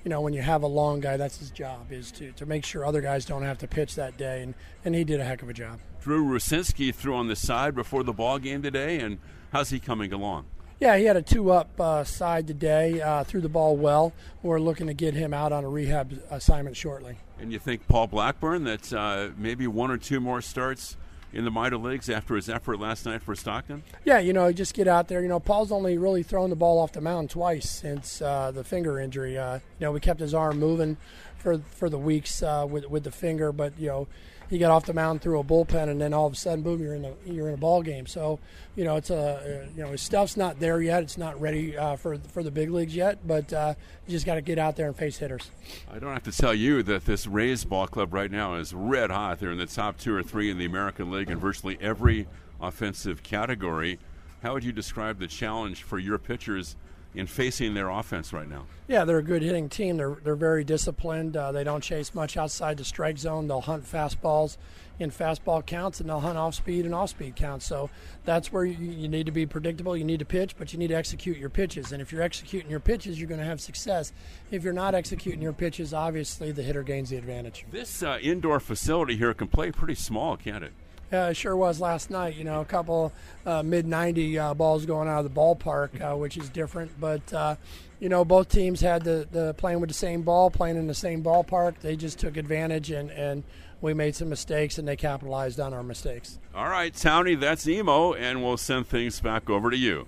You 0.04 0.10
know, 0.10 0.20
when 0.20 0.34
you 0.34 0.42
have 0.42 0.62
a 0.62 0.66
long 0.66 1.00
guy, 1.00 1.16
that's 1.16 1.38
his 1.38 1.50
job 1.50 1.90
is 1.90 2.12
to 2.12 2.32
to 2.32 2.46
make 2.46 2.64
sure 2.64 2.84
other 2.84 3.00
guys 3.00 3.24
don't 3.24 3.42
have 3.42 3.58
to 3.58 3.68
pitch 3.68 3.94
that 3.94 4.16
day, 4.16 4.42
and 4.42 4.54
and 4.84 4.94
he 4.94 5.04
did 5.04 5.20
a 5.20 5.24
heck 5.24 5.42
of 5.42 5.48
a 5.48 5.54
job. 5.54 5.80
Drew 6.02 6.24
Rucinski 6.24 6.94
threw 6.94 7.14
on 7.14 7.28
the 7.28 7.36
side 7.36 7.74
before 7.74 8.02
the 8.02 8.12
ball 8.12 8.38
game 8.38 8.62
today, 8.62 8.98
and 8.98 9.18
how's 9.52 9.70
he 9.70 9.78
coming 9.78 10.12
along? 10.12 10.46
Yeah, 10.80 10.96
he 10.96 11.04
had 11.04 11.16
a 11.16 11.22
two 11.22 11.52
up 11.52 11.80
uh, 11.80 12.02
side 12.02 12.48
today, 12.48 13.00
uh, 13.00 13.22
threw 13.22 13.40
the 13.40 13.48
ball 13.48 13.76
well. 13.76 14.12
We're 14.42 14.58
looking 14.58 14.88
to 14.88 14.94
get 14.94 15.14
him 15.14 15.32
out 15.32 15.52
on 15.52 15.62
a 15.62 15.68
rehab 15.68 16.20
assignment 16.28 16.76
shortly. 16.76 17.18
And 17.42 17.52
you 17.52 17.58
think 17.58 17.88
Paul 17.88 18.06
Blackburn 18.06 18.62
that 18.64 18.92
uh, 18.92 19.30
maybe 19.36 19.66
one 19.66 19.90
or 19.90 19.98
two 19.98 20.20
more 20.20 20.40
starts 20.40 20.96
in 21.32 21.44
the 21.44 21.50
minor 21.50 21.76
leagues 21.76 22.08
after 22.08 22.36
his 22.36 22.48
effort 22.48 22.78
last 22.78 23.04
night 23.04 23.20
for 23.20 23.34
Stockton? 23.34 23.82
Yeah, 24.04 24.20
you 24.20 24.32
know, 24.32 24.52
just 24.52 24.74
get 24.74 24.86
out 24.86 25.08
there. 25.08 25.22
You 25.22 25.28
know, 25.28 25.40
Paul's 25.40 25.72
only 25.72 25.98
really 25.98 26.22
thrown 26.22 26.50
the 26.50 26.56
ball 26.56 26.78
off 26.78 26.92
the 26.92 27.00
mound 27.00 27.30
twice 27.30 27.68
since 27.68 28.22
uh, 28.22 28.52
the 28.52 28.62
finger 28.62 29.00
injury. 29.00 29.36
Uh, 29.36 29.54
you 29.56 29.60
know, 29.80 29.90
we 29.90 29.98
kept 29.98 30.20
his 30.20 30.34
arm 30.34 30.60
moving 30.60 30.98
for 31.36 31.58
for 31.58 31.90
the 31.90 31.98
weeks 31.98 32.44
uh, 32.44 32.64
with 32.68 32.88
with 32.88 33.02
the 33.02 33.10
finger, 33.10 33.50
but 33.50 33.76
you 33.76 33.88
know, 33.88 34.06
he 34.52 34.58
got 34.58 34.70
off 34.70 34.84
the 34.84 34.92
mound 34.92 35.22
through 35.22 35.40
a 35.40 35.44
bullpen, 35.44 35.88
and 35.88 35.98
then 35.98 36.12
all 36.12 36.26
of 36.26 36.34
a 36.34 36.36
sudden, 36.36 36.62
boom, 36.62 36.82
you're 36.82 36.94
in 36.94 37.06
a 37.06 37.14
you're 37.24 37.48
in 37.48 37.54
a 37.54 37.56
ball 37.56 37.82
game. 37.82 38.06
So, 38.06 38.38
you 38.76 38.84
know, 38.84 38.96
it's 38.96 39.08
a 39.08 39.66
you 39.74 39.82
know 39.82 39.92
his 39.92 40.02
stuff's 40.02 40.36
not 40.36 40.60
there 40.60 40.82
yet. 40.82 41.02
It's 41.02 41.16
not 41.16 41.40
ready 41.40 41.74
uh, 41.74 41.96
for 41.96 42.18
for 42.18 42.42
the 42.42 42.50
big 42.50 42.70
leagues 42.70 42.94
yet, 42.94 43.26
but 43.26 43.50
uh, 43.50 43.72
you 44.06 44.12
just 44.12 44.26
got 44.26 44.34
to 44.34 44.42
get 44.42 44.58
out 44.58 44.76
there 44.76 44.88
and 44.88 44.94
face 44.94 45.16
hitters. 45.16 45.50
I 45.90 45.98
don't 45.98 46.12
have 46.12 46.24
to 46.24 46.32
tell 46.32 46.52
you 46.52 46.82
that 46.82 47.06
this 47.06 47.26
Rays 47.26 47.64
ball 47.64 47.86
club 47.86 48.12
right 48.12 48.30
now 48.30 48.56
is 48.56 48.74
red 48.74 49.10
hot. 49.10 49.40
They're 49.40 49.52
in 49.52 49.58
the 49.58 49.64
top 49.64 49.96
two 49.96 50.14
or 50.14 50.22
three 50.22 50.50
in 50.50 50.58
the 50.58 50.66
American 50.66 51.10
League 51.10 51.30
in 51.30 51.38
virtually 51.38 51.78
every 51.80 52.28
offensive 52.60 53.22
category. 53.22 53.98
How 54.42 54.52
would 54.52 54.64
you 54.64 54.72
describe 54.72 55.18
the 55.18 55.28
challenge 55.28 55.82
for 55.82 55.98
your 55.98 56.18
pitchers? 56.18 56.76
In 57.14 57.26
facing 57.26 57.74
their 57.74 57.88
offense 57.90 58.32
right 58.32 58.48
now? 58.48 58.66
Yeah, 58.88 59.04
they're 59.04 59.18
a 59.18 59.22
good 59.22 59.42
hitting 59.42 59.68
team. 59.68 59.96
They're 59.96 60.16
they're 60.22 60.36
very 60.36 60.64
disciplined. 60.64 61.36
Uh, 61.36 61.52
they 61.52 61.64
don't 61.64 61.82
chase 61.82 62.14
much 62.14 62.36
outside 62.36 62.76
the 62.76 62.84
strike 62.84 63.18
zone. 63.18 63.46
They'll 63.48 63.60
hunt 63.60 63.84
fastballs 63.84 64.56
in 64.98 65.10
fastball 65.10 65.64
counts, 65.64 66.00
and 66.00 66.08
they'll 66.08 66.20
hunt 66.20 66.38
off 66.38 66.54
speed 66.54 66.84
and 66.84 66.94
off 66.94 67.10
speed 67.10 67.36
counts. 67.36 67.66
So 67.66 67.90
that's 68.24 68.52
where 68.52 68.64
you, 68.64 68.76
you 68.76 69.08
need 69.08 69.26
to 69.26 69.32
be 69.32 69.46
predictable. 69.46 69.96
You 69.96 70.04
need 70.04 70.18
to 70.20 70.24
pitch, 70.24 70.54
but 70.58 70.72
you 70.72 70.78
need 70.78 70.88
to 70.88 70.94
execute 70.94 71.38
your 71.38 71.50
pitches. 71.50 71.92
And 71.92 72.00
if 72.00 72.12
you're 72.12 72.22
executing 72.22 72.70
your 72.70 72.80
pitches, 72.80 73.18
you're 73.18 73.28
going 73.28 73.40
to 73.40 73.46
have 73.46 73.60
success. 73.60 74.12
If 74.50 74.62
you're 74.62 74.72
not 74.72 74.94
executing 74.94 75.42
your 75.42 75.52
pitches, 75.52 75.94
obviously 75.94 76.52
the 76.52 76.62
hitter 76.62 76.82
gains 76.82 77.10
the 77.10 77.16
advantage. 77.16 77.66
This 77.70 78.02
uh, 78.02 78.18
indoor 78.20 78.60
facility 78.60 79.16
here 79.16 79.34
can 79.34 79.48
play 79.48 79.70
pretty 79.70 79.94
small, 79.94 80.36
can't 80.36 80.64
it? 80.64 80.72
Yeah, 81.12 81.28
it 81.28 81.36
sure 81.36 81.54
was 81.54 81.78
last 81.78 82.10
night. 82.10 82.36
You 82.36 82.44
know, 82.44 82.62
a 82.62 82.64
couple 82.64 83.12
uh, 83.44 83.62
mid 83.62 83.86
90 83.86 84.38
uh, 84.38 84.54
balls 84.54 84.86
going 84.86 85.08
out 85.08 85.24
of 85.24 85.34
the 85.34 85.40
ballpark, 85.40 86.00
uh, 86.00 86.16
which 86.16 86.38
is 86.38 86.48
different. 86.48 86.90
But, 86.98 87.32
uh, 87.34 87.56
you 88.00 88.08
know, 88.08 88.24
both 88.24 88.48
teams 88.48 88.80
had 88.80 89.04
the, 89.04 89.28
the 89.30 89.52
playing 89.54 89.80
with 89.80 89.90
the 89.90 89.94
same 89.94 90.22
ball, 90.22 90.50
playing 90.50 90.76
in 90.76 90.86
the 90.86 90.94
same 90.94 91.22
ballpark. 91.22 91.80
They 91.80 91.96
just 91.96 92.18
took 92.18 92.38
advantage, 92.38 92.90
and, 92.90 93.10
and 93.10 93.42
we 93.82 93.92
made 93.92 94.16
some 94.16 94.30
mistakes, 94.30 94.78
and 94.78 94.88
they 94.88 94.96
capitalized 94.96 95.60
on 95.60 95.74
our 95.74 95.82
mistakes. 95.82 96.38
All 96.54 96.68
right, 96.68 96.94
Townie, 96.94 97.38
that's 97.38 97.68
Emo, 97.68 98.14
and 98.14 98.42
we'll 98.42 98.56
send 98.56 98.86
things 98.86 99.20
back 99.20 99.50
over 99.50 99.70
to 99.70 99.76
you. 99.76 100.06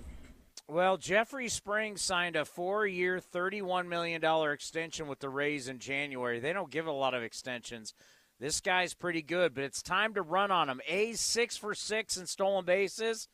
Well, 0.67 0.97
Jeffrey 0.97 1.47
Springs 1.49 2.01
signed 2.01 2.35
a 2.35 2.43
four 2.43 2.87
year, 2.87 3.19
$31 3.19 3.87
million 3.87 4.23
extension 4.51 5.07
with 5.07 5.19
the 5.19 5.29
Rays 5.29 5.67
in 5.67 5.77
January. 5.77 6.39
They 6.39 6.53
don't 6.53 6.71
give 6.71 6.87
a 6.87 6.91
lot 6.91 7.13
of 7.13 7.21
extensions. 7.21 7.93
This 8.39 8.59
guy's 8.59 8.93
pretty 8.93 9.21
good, 9.21 9.53
but 9.53 9.63
it's 9.63 9.81
time 9.81 10.13
to 10.13 10.21
run 10.21 10.51
on 10.51 10.69
him. 10.69 10.81
A's 10.87 11.21
six 11.21 11.55
for 11.55 11.73
six 11.73 12.17
in 12.17 12.25
stolen 12.27 12.65
bases. 12.65 13.27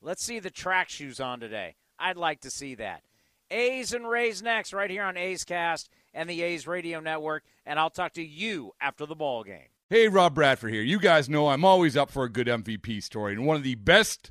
Let's 0.00 0.22
see 0.22 0.38
the 0.38 0.50
track 0.50 0.88
shoes 0.88 1.18
on 1.18 1.40
today. 1.40 1.74
I'd 1.98 2.16
like 2.16 2.40
to 2.42 2.50
see 2.50 2.74
that. 2.76 3.02
A's 3.50 3.92
and 3.92 4.08
Rays 4.08 4.42
next, 4.42 4.72
right 4.72 4.90
here 4.90 5.02
on 5.04 5.16
A's 5.16 5.44
Cast 5.44 5.90
and 6.12 6.28
the 6.28 6.42
A's 6.42 6.66
Radio 6.66 7.00
Network, 7.00 7.44
and 7.66 7.78
I'll 7.78 7.90
talk 7.90 8.14
to 8.14 8.24
you 8.24 8.72
after 8.80 9.06
the 9.06 9.14
ball 9.14 9.44
game. 9.44 9.68
Hey, 9.90 10.08
Rob 10.08 10.34
Bradford 10.34 10.72
here. 10.72 10.82
You 10.82 10.98
guys 10.98 11.28
know 11.28 11.48
I'm 11.48 11.64
always 11.64 11.96
up 11.96 12.10
for 12.10 12.24
a 12.24 12.28
good 12.30 12.46
MVP 12.46 13.02
story, 13.02 13.32
and 13.32 13.46
one 13.46 13.56
of 13.56 13.62
the 13.62 13.74
best 13.74 14.30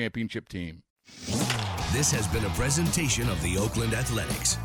championship 0.01 0.49
team. 0.49 0.81
This 1.93 2.11
has 2.11 2.27
been 2.29 2.43
a 2.43 2.49
presentation 2.55 3.29
of 3.29 3.39
the 3.43 3.55
Oakland 3.59 3.93
Athletics. 3.93 4.57